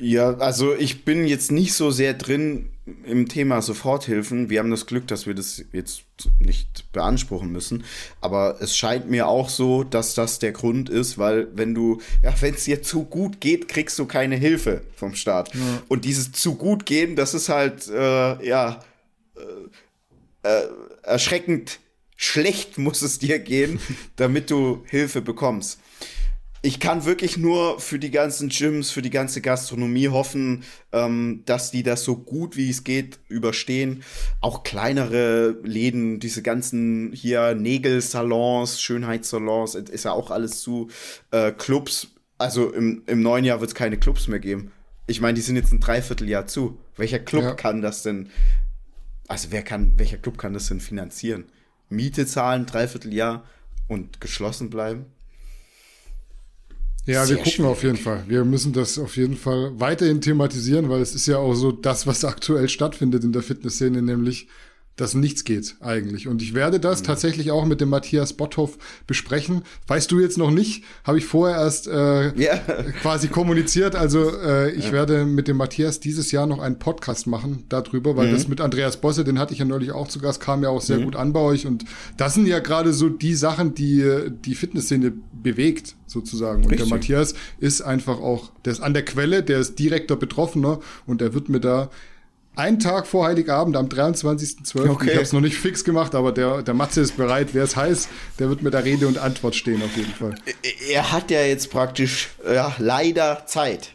[0.00, 2.70] Ja, also ich bin jetzt nicht so sehr drin
[3.04, 4.48] im Thema Soforthilfen.
[4.48, 6.04] Wir haben das Glück, dass wir das jetzt
[6.38, 7.84] nicht beanspruchen müssen.
[8.22, 12.34] Aber es scheint mir auch so, dass das der Grund ist, weil wenn du, ja,
[12.40, 15.54] wenn es dir zu gut geht, kriegst du keine Hilfe vom Staat.
[15.54, 15.60] Ja.
[15.88, 18.80] Und dieses zu gut gehen, das ist halt, äh, ja,
[19.36, 20.68] äh, äh,
[21.02, 21.78] erschreckend
[22.16, 23.78] schlecht muss es dir gehen,
[24.16, 25.78] damit du Hilfe bekommst
[26.62, 31.70] ich kann wirklich nur für die ganzen Gyms, für die ganze Gastronomie hoffen, ähm, dass
[31.70, 34.02] die das so gut wie es geht überstehen.
[34.40, 40.88] Auch kleinere Läden, diese ganzen hier Nägelsalons, Schönheitssalons, ist ja auch alles zu.
[41.30, 44.70] Äh, Clubs, also im, im neuen Jahr wird es keine Clubs mehr geben.
[45.06, 46.78] Ich meine, die sind jetzt ein Dreivierteljahr zu.
[46.96, 47.54] Welcher Club ja.
[47.54, 48.28] kann das denn?
[49.28, 51.44] Also wer kann, welcher Club kann das denn finanzieren?
[51.88, 53.44] Miete zahlen, Dreivierteljahr
[53.88, 55.06] und geschlossen bleiben?
[57.10, 57.70] Ja, wir gucken schwierig.
[57.70, 58.24] auf jeden Fall.
[58.26, 62.06] Wir müssen das auf jeden Fall weiterhin thematisieren, weil es ist ja auch so das,
[62.06, 64.48] was aktuell stattfindet in der Fitnessszene, nämlich
[65.00, 66.28] dass nichts geht eigentlich.
[66.28, 67.06] Und ich werde das mhm.
[67.06, 68.76] tatsächlich auch mit dem Matthias Botthoff
[69.06, 69.62] besprechen.
[69.86, 72.58] Weißt du jetzt noch nicht, habe ich vorher erst äh, ja.
[73.00, 73.96] quasi kommuniziert.
[73.96, 74.92] Also äh, ich ja.
[74.92, 78.32] werde mit dem Matthias dieses Jahr noch einen Podcast machen darüber, weil mhm.
[78.32, 80.82] das mit Andreas Bosse, den hatte ich ja neulich auch zu Gast, kam ja auch
[80.82, 81.04] sehr mhm.
[81.04, 81.66] gut an bei euch.
[81.66, 81.86] Und
[82.18, 84.04] das sind ja gerade so die Sachen, die
[84.44, 86.64] die Fitnessszene bewegt sozusagen.
[86.64, 86.88] Und Richtig.
[86.88, 91.22] der Matthias ist einfach auch, der ist an der Quelle, der ist direkter Betroffener und
[91.22, 91.88] der wird mir da
[92.56, 94.88] einen Tag vor Heiligabend, am 23.12.
[94.88, 95.06] Okay.
[95.06, 97.50] Ich habe es noch nicht fix gemacht, aber der, der Matze ist bereit.
[97.52, 100.34] Wer es heißt, der wird mit der Rede und Antwort stehen auf jeden Fall.
[100.90, 103.94] Er hat ja jetzt praktisch ja, leider Zeit.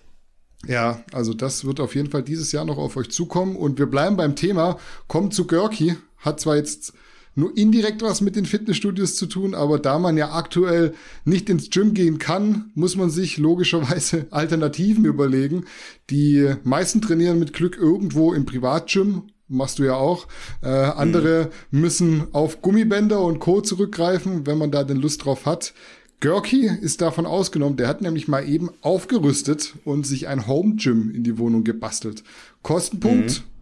[0.68, 3.56] Ja, also das wird auf jeden Fall dieses Jahr noch auf euch zukommen.
[3.56, 4.80] Und wir bleiben beim Thema.
[5.08, 5.96] Kommt zu Görki.
[6.18, 6.94] Hat zwar jetzt
[7.36, 10.94] nur indirekt was mit den Fitnessstudios zu tun, aber da man ja aktuell
[11.26, 15.66] nicht ins Gym gehen kann, muss man sich logischerweise Alternativen überlegen.
[16.10, 20.28] Die meisten trainieren mit Glück irgendwo im Privatgym machst du ja auch.
[20.64, 21.82] Äh, andere mhm.
[21.82, 23.62] müssen auf Gummibänder und Co.
[23.62, 25.74] zurückgreifen, wenn man da den Lust drauf hat.
[26.22, 31.12] Görki ist davon ausgenommen, der hat nämlich mal eben aufgerüstet und sich ein Home Gym
[31.14, 32.24] in die Wohnung gebastelt.
[32.64, 33.55] Kostenpunkt mhm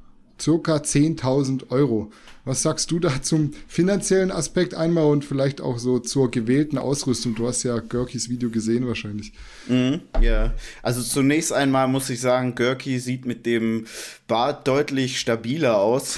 [0.43, 2.11] circa 10.000 Euro.
[2.45, 7.35] Was sagst du da zum finanziellen Aspekt einmal und vielleicht auch so zur gewählten Ausrüstung?
[7.35, 9.31] Du hast ja Görkis Video gesehen wahrscheinlich.
[9.69, 13.85] Mhm, ja, also zunächst einmal muss ich sagen, Görki sieht mit dem
[14.27, 16.17] Bart deutlich stabiler aus.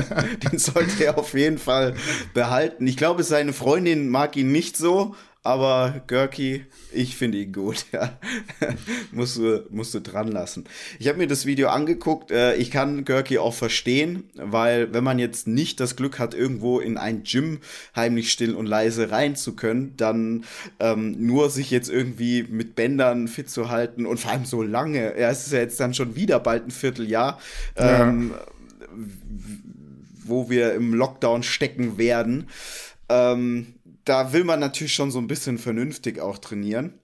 [0.50, 1.94] Den sollte er auf jeden Fall
[2.32, 2.86] behalten.
[2.86, 5.14] Ich glaube, seine Freundin mag ihn nicht so,
[5.46, 8.18] aber Görki, ich finde ihn gut, ja.
[9.12, 10.64] musst, du, musst du dran lassen.
[10.98, 12.32] Ich habe mir das Video angeguckt.
[12.32, 16.80] Äh, ich kann Görki auch verstehen, weil wenn man jetzt nicht das Glück hat, irgendwo
[16.80, 17.60] in ein Gym
[17.94, 20.44] heimlich still und leise rein zu können, dann
[20.80, 25.16] ähm, nur sich jetzt irgendwie mit Bändern fit zu halten und vor allem so lange.
[25.16, 27.38] Ja, es ist ja jetzt dann schon wieder bald ein Vierteljahr.
[27.76, 28.96] Ähm, ja.
[30.24, 32.48] wo wir im Lockdown stecken werden.
[33.08, 33.75] Ähm,
[34.06, 36.98] da will man natürlich schon so ein bisschen vernünftig auch trainieren.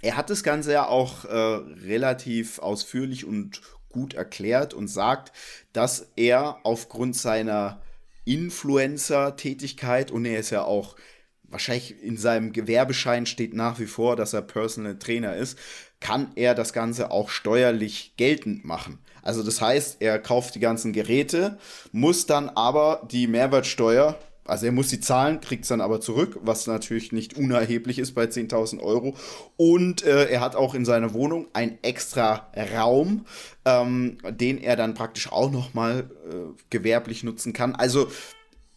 [0.00, 3.60] Er hat das Ganze ja auch äh, relativ ausführlich und
[3.90, 5.32] gut erklärt und sagt,
[5.72, 7.82] dass er aufgrund seiner
[8.24, 10.96] Influencer-Tätigkeit und er ist ja auch
[11.42, 15.58] wahrscheinlich in seinem Gewerbeschein steht nach wie vor, dass er Personal Trainer ist,
[16.00, 18.98] kann er das Ganze auch steuerlich geltend machen.
[19.22, 21.58] Also das heißt, er kauft die ganzen Geräte,
[21.90, 26.38] muss dann aber die Mehrwertsteuer also er muss sie zahlen, kriegt es dann aber zurück,
[26.42, 29.16] was natürlich nicht unerheblich ist bei 10.000 Euro.
[29.56, 33.24] Und äh, er hat auch in seiner Wohnung einen extra Raum,
[33.64, 36.34] ähm, den er dann praktisch auch noch mal äh,
[36.70, 37.76] gewerblich nutzen kann.
[37.76, 38.08] Also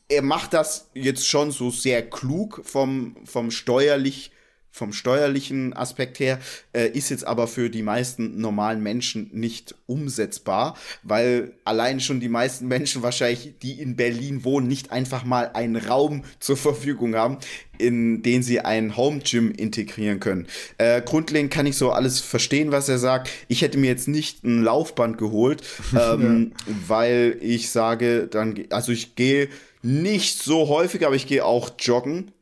[0.07, 4.31] er macht das jetzt schon so sehr klug vom, vom steuerlich
[4.75, 6.37] vom steuerlichen Aspekt her,
[6.73, 12.27] äh, ist jetzt aber für die meisten normalen Menschen nicht umsetzbar, weil allein schon die
[12.27, 17.37] meisten Menschen wahrscheinlich, die in Berlin wohnen, nicht einfach mal einen Raum zur Verfügung haben,
[17.77, 20.45] in den sie ein Home Gym integrieren können.
[20.77, 23.29] Äh, grundlegend kann ich so alles verstehen, was er sagt.
[23.47, 25.63] Ich hätte mir jetzt nicht ein Laufband geholt,
[25.97, 26.73] ähm, ja.
[26.87, 29.47] weil ich sage, dann, also ich gehe
[29.81, 32.33] nicht so häufig, aber ich gehe auch joggen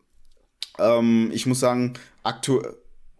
[0.79, 2.75] Ähm, ich muss sagen, aktuell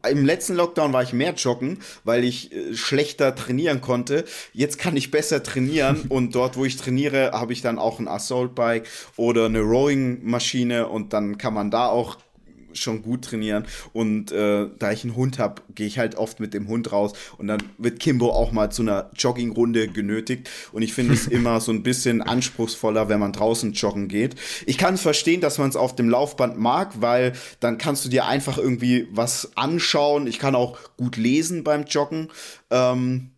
[0.09, 4.25] im letzten Lockdown war ich mehr joggen, weil ich äh, schlechter trainieren konnte.
[4.51, 8.07] Jetzt kann ich besser trainieren und dort, wo ich trainiere, habe ich dann auch ein
[8.07, 12.17] Assault Bike oder eine Rowing Maschine und dann kann man da auch
[12.77, 13.65] schon gut trainieren.
[13.93, 17.13] Und äh, da ich einen Hund habe, gehe ich halt oft mit dem Hund raus.
[17.37, 20.49] Und dann wird Kimbo auch mal zu einer Joggingrunde genötigt.
[20.71, 24.35] Und ich finde es immer so ein bisschen anspruchsvoller, wenn man draußen joggen geht.
[24.65, 28.09] Ich kann es verstehen, dass man es auf dem Laufband mag, weil dann kannst du
[28.09, 30.27] dir einfach irgendwie was anschauen.
[30.27, 32.29] Ich kann auch gut lesen beim Joggen.
[32.71, 33.32] Ähm,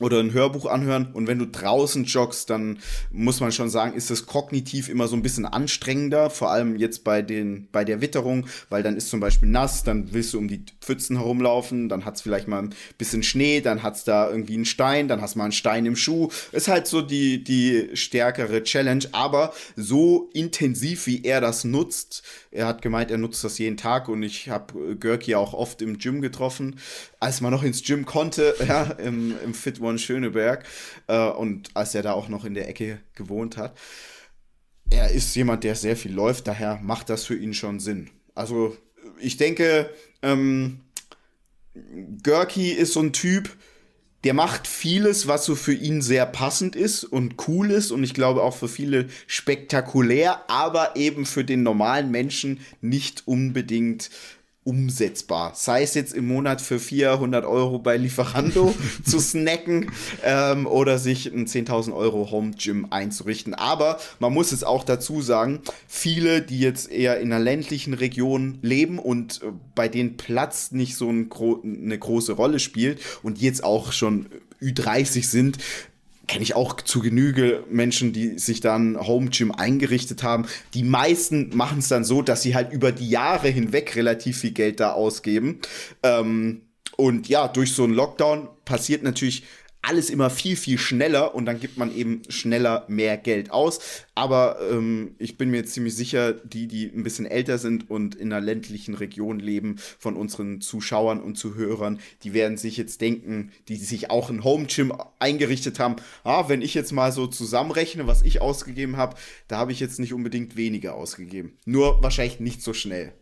[0.00, 2.78] oder ein Hörbuch anhören und wenn du draußen joggst, dann
[3.10, 7.04] muss man schon sagen, ist es kognitiv immer so ein bisschen anstrengender, vor allem jetzt
[7.04, 10.48] bei den bei der Witterung, weil dann ist zum Beispiel nass, dann willst du um
[10.48, 14.64] die Pfützen herumlaufen, dann hat's vielleicht mal ein bisschen Schnee, dann hat's da irgendwie einen
[14.64, 16.28] Stein, dann hast du mal einen Stein im Schuh.
[16.52, 22.22] Ist halt so die die stärkere Challenge, aber so intensiv wie er das nutzt,
[22.56, 25.98] er hat gemeint, er nutzt das jeden Tag und ich habe Görki auch oft im
[25.98, 26.80] Gym getroffen,
[27.20, 30.64] als man noch ins Gym konnte, ja, im, im Fit One Schöneberg
[31.06, 33.76] äh, und als er da auch noch in der Ecke gewohnt hat.
[34.90, 38.10] Er ist jemand, der sehr viel läuft, daher macht das für ihn schon Sinn.
[38.34, 38.76] Also
[39.18, 39.90] ich denke,
[40.22, 40.80] ähm,
[42.22, 43.50] Görki ist so ein Typ,
[44.26, 48.12] der macht vieles, was so für ihn sehr passend ist und cool ist und ich
[48.12, 54.10] glaube auch für viele spektakulär, aber eben für den normalen Menschen nicht unbedingt
[54.66, 55.52] umsetzbar.
[55.54, 59.92] Sei es jetzt im Monat für 400 Euro bei Lieferando zu snacken
[60.24, 63.54] ähm, oder sich ein 10.000 Euro Home Gym einzurichten.
[63.54, 68.58] Aber man muss es auch dazu sagen, viele, die jetzt eher in einer ländlichen Region
[68.60, 73.40] leben und äh, bei denen Platz nicht so ein gro eine große Rolle spielt und
[73.40, 74.26] jetzt auch schon
[74.60, 75.58] Ü30 sind,
[76.26, 80.46] kenne ich auch zu Genüge Menschen, die sich dann Home Gym eingerichtet haben.
[80.74, 84.52] Die meisten machen es dann so, dass sie halt über die Jahre hinweg relativ viel
[84.52, 85.60] Geld da ausgeben.
[86.02, 86.62] Ähm,
[86.96, 89.44] und ja, durch so einen Lockdown passiert natürlich
[89.86, 93.78] alles immer viel, viel schneller und dann gibt man eben schneller mehr Geld aus.
[94.14, 98.32] Aber ähm, ich bin mir ziemlich sicher, die, die ein bisschen älter sind und in
[98.32, 103.76] einer ländlichen Region leben, von unseren Zuschauern und Zuhörern, die werden sich jetzt denken, die
[103.76, 108.22] sich auch ein Home Gym eingerichtet haben, ah, wenn ich jetzt mal so zusammenrechne, was
[108.22, 109.16] ich ausgegeben habe,
[109.46, 111.58] da habe ich jetzt nicht unbedingt weniger ausgegeben.
[111.64, 113.12] Nur wahrscheinlich nicht so schnell.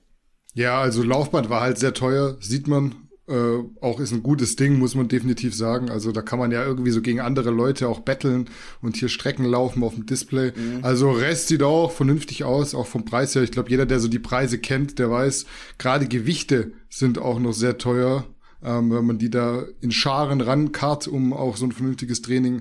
[0.54, 2.94] Ja, also Laufband war halt sehr teuer, sieht man
[3.26, 5.90] äh, auch ist ein gutes Ding, muss man definitiv sagen.
[5.90, 8.50] Also da kann man ja irgendwie so gegen andere Leute auch betteln
[8.82, 10.52] und hier Strecken laufen auf dem Display.
[10.54, 10.80] Mhm.
[10.82, 13.42] Also Rest sieht auch vernünftig aus, auch vom Preis her.
[13.42, 15.46] Ich glaube, jeder, der so die Preise kennt, der weiß,
[15.78, 18.26] gerade Gewichte sind auch noch sehr teuer,
[18.62, 22.60] ähm, wenn man die da in Scharen rankarrt, um auch so ein vernünftiges Training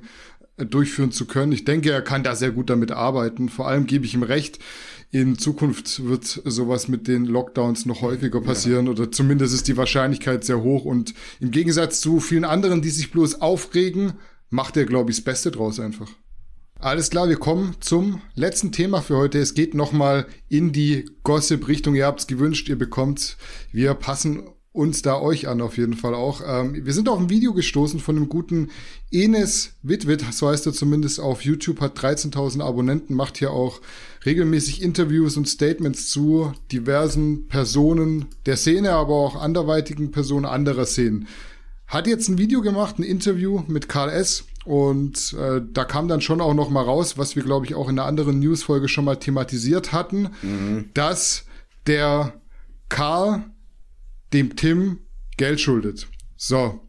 [0.56, 1.52] äh, durchführen zu können.
[1.52, 3.50] Ich denke, er kann da sehr gut damit arbeiten.
[3.50, 4.60] Vor allem gebe ich ihm recht
[5.14, 8.92] in Zukunft wird sowas mit den Lockdowns noch häufiger passieren ja.
[8.94, 13.12] oder zumindest ist die Wahrscheinlichkeit sehr hoch und im Gegensatz zu vielen anderen, die sich
[13.12, 14.14] bloß aufregen,
[14.50, 16.10] macht er, glaube ich, das Beste draus einfach.
[16.80, 19.38] Alles klar, wir kommen zum letzten Thema für heute.
[19.38, 21.94] Es geht nochmal in die Gossip-Richtung.
[21.94, 23.38] Ihr habt es gewünscht, ihr bekommt.
[23.72, 26.42] Wir passen uns da euch an auf jeden Fall auch.
[26.46, 28.72] Ähm, wir sind auf ein Video gestoßen von einem guten
[29.12, 33.82] Enes Witwit, so heißt er zumindest auf YouTube, hat 13.000 Abonnenten, macht hier auch
[34.26, 41.28] regelmäßig Interviews und Statements zu diversen Personen der Szene, aber auch anderweitigen Personen anderer Szenen.
[41.86, 44.46] Hat jetzt ein Video gemacht, ein Interview mit Karl S.
[44.66, 47.90] Und äh, da kam dann schon auch noch mal raus, was wir, glaube ich, auch
[47.90, 50.86] in einer anderen Newsfolge schon mal thematisiert hatten, mhm.
[50.94, 51.46] dass
[51.86, 52.34] der
[52.88, 53.44] Karl
[54.34, 55.00] dem Tim
[55.38, 56.08] Geld schuldet.
[56.38, 56.80] So.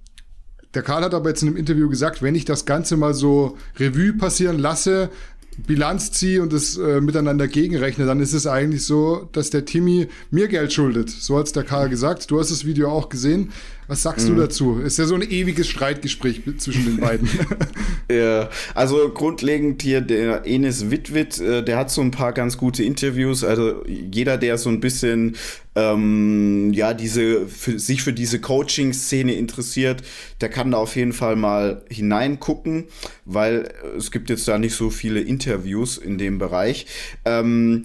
[0.75, 3.57] Der Karl hat aber jetzt in einem Interview gesagt, wenn ich das Ganze mal so
[3.79, 5.09] Revue passieren lasse,
[5.57, 10.09] Bilanz ziehe und das äh, miteinander gegenrechne, dann ist es eigentlich so, dass der Timmy
[10.31, 11.11] mir Geld schuldet.
[11.11, 12.31] So hat's der Karl gesagt.
[12.31, 13.53] Du hast das Video auch gesehen.
[13.87, 14.37] Was sagst mhm.
[14.37, 14.79] du dazu?
[14.79, 17.29] Ist ja so ein ewiges Streitgespräch zwischen den beiden.
[18.11, 22.83] ja, also grundlegend hier der Enes Witwit, äh, der hat so ein paar ganz gute
[22.83, 23.45] Interviews.
[23.45, 25.37] Also jeder, der so ein bisschen
[25.77, 30.03] ähm, ja diese für, sich für diese Coaching-Szene interessiert,
[30.41, 32.85] der kann da auf jeden Fall mal hineingucken,
[33.25, 36.87] weil es gibt jetzt da nicht so viele Interviews in dem Bereich.
[37.25, 37.85] Ähm,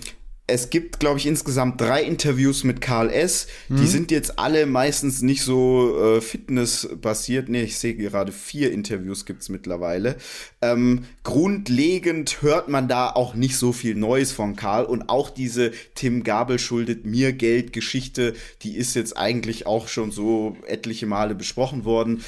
[0.50, 3.48] es gibt, glaube ich, insgesamt drei Interviews mit Karl S.
[3.68, 3.78] Mhm.
[3.78, 7.50] Die sind jetzt alle meistens nicht so äh, fitnessbasiert.
[7.50, 10.16] Nee, ich sehe gerade vier Interviews gibt's mittlerweile.
[10.62, 14.86] Ähm, grundlegend hört man da auch nicht so viel Neues von Karl.
[14.86, 18.34] Und auch diese Tim Gabel schuldet mir Geld Geschichte,
[18.64, 22.24] die ist jetzt eigentlich auch schon so etliche Male besprochen worden.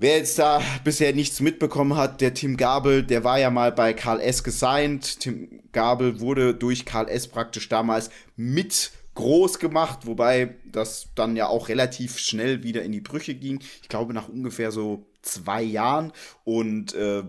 [0.00, 3.92] Wer jetzt da bisher nichts mitbekommen hat, der Tim Gabel, der war ja mal bei
[3.92, 4.44] Karl S.
[4.44, 5.18] gesigned.
[5.18, 7.26] Tim Gabel wurde durch Karl S.
[7.26, 13.00] praktisch damals mit groß gemacht, wobei das dann ja auch relativ schnell wieder in die
[13.00, 13.58] Brüche ging.
[13.82, 16.12] Ich glaube nach ungefähr so zwei Jahren
[16.44, 17.24] und äh,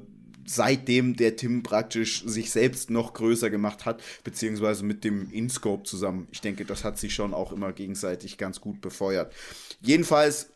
[0.46, 6.28] seitdem der Tim praktisch sich selbst noch größer gemacht hat, beziehungsweise mit dem InScope zusammen.
[6.30, 9.34] Ich denke, das hat sich schon auch immer gegenseitig ganz gut befeuert.
[9.82, 10.52] Jedenfalls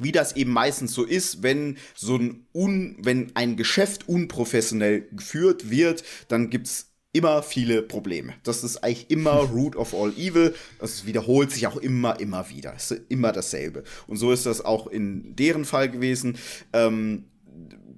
[0.00, 5.70] wie das eben meistens so ist, wenn so ein un, wenn ein Geschäft unprofessionell geführt
[5.70, 8.34] wird, dann gibt's immer viele Probleme.
[8.42, 10.54] Das ist eigentlich immer Root of all evil.
[10.78, 12.74] Das wiederholt sich auch immer, immer wieder.
[12.76, 13.84] Es ist immer dasselbe.
[14.06, 16.38] Und so ist das auch in deren Fall gewesen.
[16.72, 17.24] Ähm,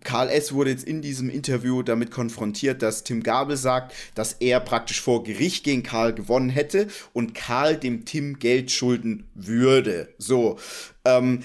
[0.03, 0.55] Karl S.
[0.55, 5.25] wurde jetzt in diesem Interview damit konfrontiert, dass Tim Gabel sagt, dass er praktisch vor
[5.25, 10.15] Gericht gegen Karl gewonnen hätte und Karl dem Tim Geld schulden würde.
[10.17, 10.59] So.
[11.05, 11.41] Ähm,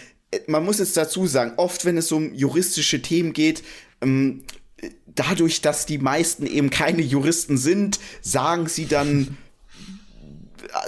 [0.48, 3.64] man muss jetzt dazu sagen, oft, wenn es um juristische Themen geht,
[4.02, 4.44] ähm,
[5.08, 9.38] dadurch, dass die meisten eben keine Juristen sind, sagen sie dann,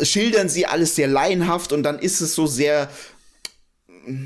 [0.02, 2.90] schildern sie alles sehr laienhaft und dann ist es so sehr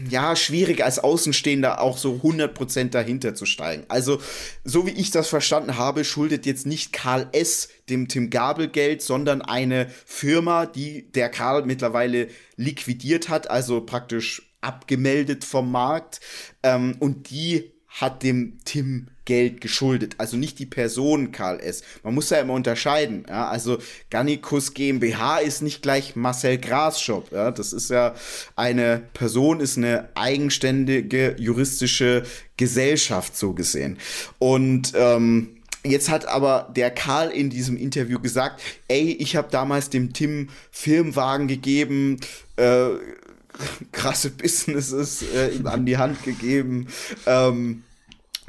[0.09, 3.83] ja, schwierig als Außenstehender auch so 100% dahinter zu steigen.
[3.87, 4.21] Also,
[4.63, 7.69] so wie ich das verstanden habe, schuldet jetzt nicht Karl S.
[7.89, 14.50] dem Tim Gabel Geld, sondern eine Firma, die der Karl mittlerweile liquidiert hat, also praktisch
[14.61, 16.21] abgemeldet vom Markt.
[16.63, 20.15] Ähm, und die hat dem Tim Geld geschuldet.
[20.17, 21.83] Also nicht die Person Karl S.
[22.03, 23.25] Man muss ja immer unterscheiden.
[23.27, 23.49] Ja?
[23.49, 23.77] Also
[24.09, 27.31] Gannikus GmbH ist nicht gleich Marcel Graschop.
[27.31, 27.51] Ja?
[27.51, 28.15] Das ist ja
[28.55, 32.23] eine Person, ist eine eigenständige juristische
[32.57, 33.97] Gesellschaft so gesehen.
[34.39, 39.89] Und ähm, Jetzt hat aber der Karl in diesem Interview gesagt, ey, ich habe damals
[39.89, 42.19] dem Tim Firmenwagen gegeben,
[42.57, 42.89] äh,
[43.91, 46.87] krasse Businesses äh, ihm an die Hand gegeben.
[47.25, 47.83] Ähm,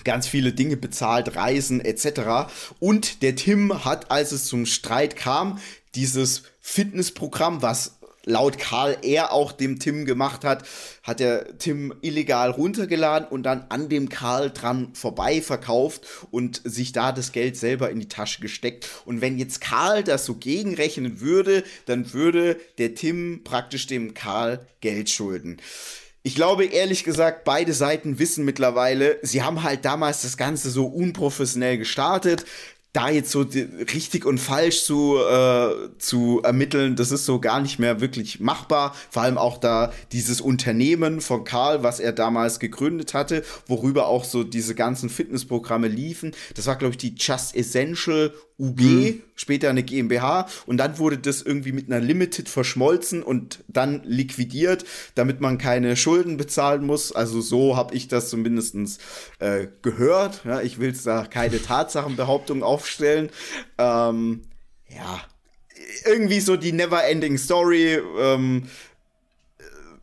[0.04, 2.52] ganz viele Dinge bezahlt, Reisen etc.
[2.80, 5.58] Und der Tim hat, als es zum Streit kam,
[5.94, 10.64] dieses Fitnessprogramm, was laut Karl er auch dem Tim gemacht hat,
[11.02, 16.92] hat der Tim illegal runtergeladen und dann an dem Karl dran vorbei verkauft und sich
[16.92, 18.88] da das Geld selber in die Tasche gesteckt.
[19.04, 24.66] Und wenn jetzt Karl das so gegenrechnen würde, dann würde der Tim praktisch dem Karl
[24.80, 25.58] Geld schulden.
[26.24, 30.86] Ich glaube ehrlich gesagt, beide Seiten wissen mittlerweile, sie haben halt damals das Ganze so
[30.86, 32.44] unprofessionell gestartet
[32.92, 37.78] da jetzt so richtig und falsch zu, äh, zu ermitteln, das ist so gar nicht
[37.78, 38.94] mehr wirklich machbar.
[39.10, 44.24] Vor allem auch da dieses Unternehmen von Karl, was er damals gegründet hatte, worüber auch
[44.24, 46.32] so diese ganzen Fitnessprogramme liefen.
[46.54, 49.22] Das war, glaube ich, die Just Essential UG, mhm.
[49.34, 54.84] Später eine GmbH und dann wurde das irgendwie mit einer Limited verschmolzen und dann liquidiert,
[55.14, 57.12] damit man keine Schulden bezahlen muss.
[57.12, 59.00] Also so habe ich das zumindest
[59.38, 60.44] äh, gehört.
[60.44, 63.30] Ja, ich will da keine Tatsachenbehauptung aufstellen.
[63.78, 64.42] Ähm,
[64.88, 65.20] ja,
[66.04, 67.98] irgendwie so die Never-Ending Story.
[68.18, 68.64] Ähm,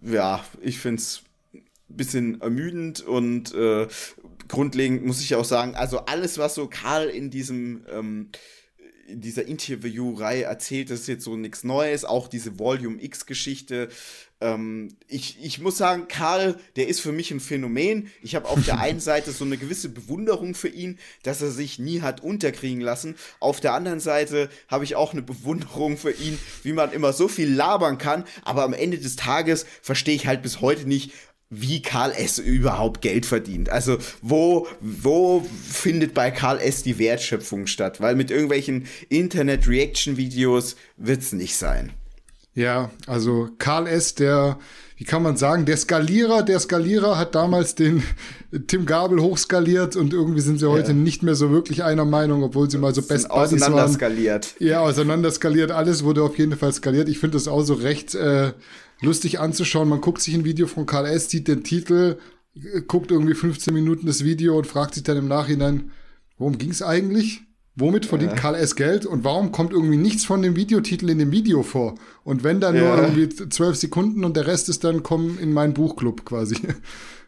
[0.04, 1.24] äh, ja, ich finde es
[1.54, 3.88] ein bisschen ermüdend und äh,
[4.48, 8.30] grundlegend muss ich auch sagen, also alles, was so Karl in diesem ähm,
[9.10, 13.90] in dieser Interviewreihe erzählt, das ist jetzt so nichts Neues, auch diese Volume X-Geschichte.
[14.42, 18.10] Ähm, ich, ich muss sagen, Karl, der ist für mich ein Phänomen.
[18.22, 21.80] Ich habe auf der einen Seite so eine gewisse Bewunderung für ihn, dass er sich
[21.80, 23.16] nie hat unterkriegen lassen.
[23.40, 27.28] Auf der anderen Seite habe ich auch eine Bewunderung für ihn, wie man immer so
[27.28, 31.12] viel labern kann, aber am Ende des Tages verstehe ich halt bis heute nicht,
[31.50, 32.38] wie Karl S.
[32.38, 33.70] überhaupt Geld verdient.
[33.70, 36.84] Also wo, wo findet bei Karl S.
[36.84, 38.00] die Wertschöpfung statt?
[38.00, 41.92] Weil mit irgendwelchen Internet-Reaction-Videos wird's nicht sein.
[42.54, 44.60] Ja, also Karl S., der,
[44.98, 48.04] wie kann man sagen, der Skalierer, der Skalierer hat damals den
[48.68, 50.98] Tim Gabel hochskaliert und irgendwie sind sie heute ja.
[50.98, 53.92] nicht mehr so wirklich einer Meinung, obwohl sie mal so Best Buddies waren.
[53.92, 54.56] skaliert.
[54.60, 55.72] Ja, auseinander skaliert.
[55.72, 57.10] Alles wurde auf jeden Fall skaliert.
[57.10, 58.52] Ich finde das auch so recht äh,
[59.02, 59.90] lustig anzuschauen.
[59.90, 62.18] Man guckt sich ein Video von Karl S., sieht den Titel,
[62.88, 65.92] guckt irgendwie 15 Minuten das Video und fragt sich dann im Nachhinein,
[66.38, 67.42] worum ging es eigentlich?
[67.76, 68.38] Womit verdient ja.
[68.38, 68.76] Karl S.
[68.76, 71.96] Geld und warum kommt irgendwie nichts von dem Videotitel in dem Video vor?
[72.24, 72.82] Und wenn dann ja.
[72.82, 76.58] nur irgendwie zwölf Sekunden und der Rest ist dann kommen in meinen Buchclub quasi.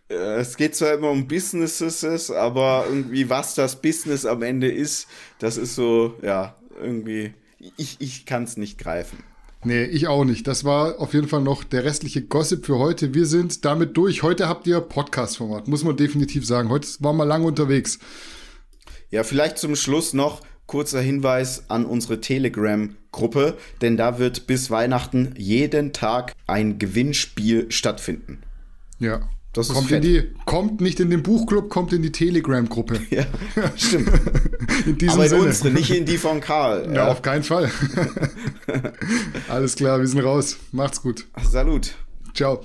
[0.09, 5.07] Es geht zwar immer um Businesses, aber irgendwie was das Business am Ende ist,
[5.39, 7.34] das ist so, ja, irgendwie,
[7.78, 9.19] ich, ich kann es nicht greifen.
[9.64, 10.47] Nee, ich auch nicht.
[10.47, 13.14] Das war auf jeden Fall noch der restliche Gossip für heute.
[13.14, 14.24] Wir sind damit durch.
[14.24, 16.70] Heute habt ihr Podcast-Format, muss man definitiv sagen.
[16.70, 17.99] Heute waren wir lange unterwegs.
[19.12, 25.36] Ja, vielleicht zum Schluss noch kurzer Hinweis an unsere Telegram-Gruppe, denn da wird bis Weihnachten
[25.38, 28.41] jeden Tag ein Gewinnspiel stattfinden.
[28.97, 30.04] Ja, Das kommt, fett.
[30.06, 32.99] in die, kommt nicht in den Buchclub, kommt in die Telegram-Gruppe.
[33.10, 33.26] Ja,
[33.76, 34.10] stimmt.
[34.86, 35.43] In diesem Aber in Sinne.
[35.43, 36.89] unsere, nicht in die von Karl.
[36.95, 37.70] Ja, auf keinen Fall.
[39.49, 40.58] Alles klar, wir sind raus.
[40.72, 41.26] Macht's gut.
[41.43, 41.95] Salut.
[42.34, 42.64] Ciao.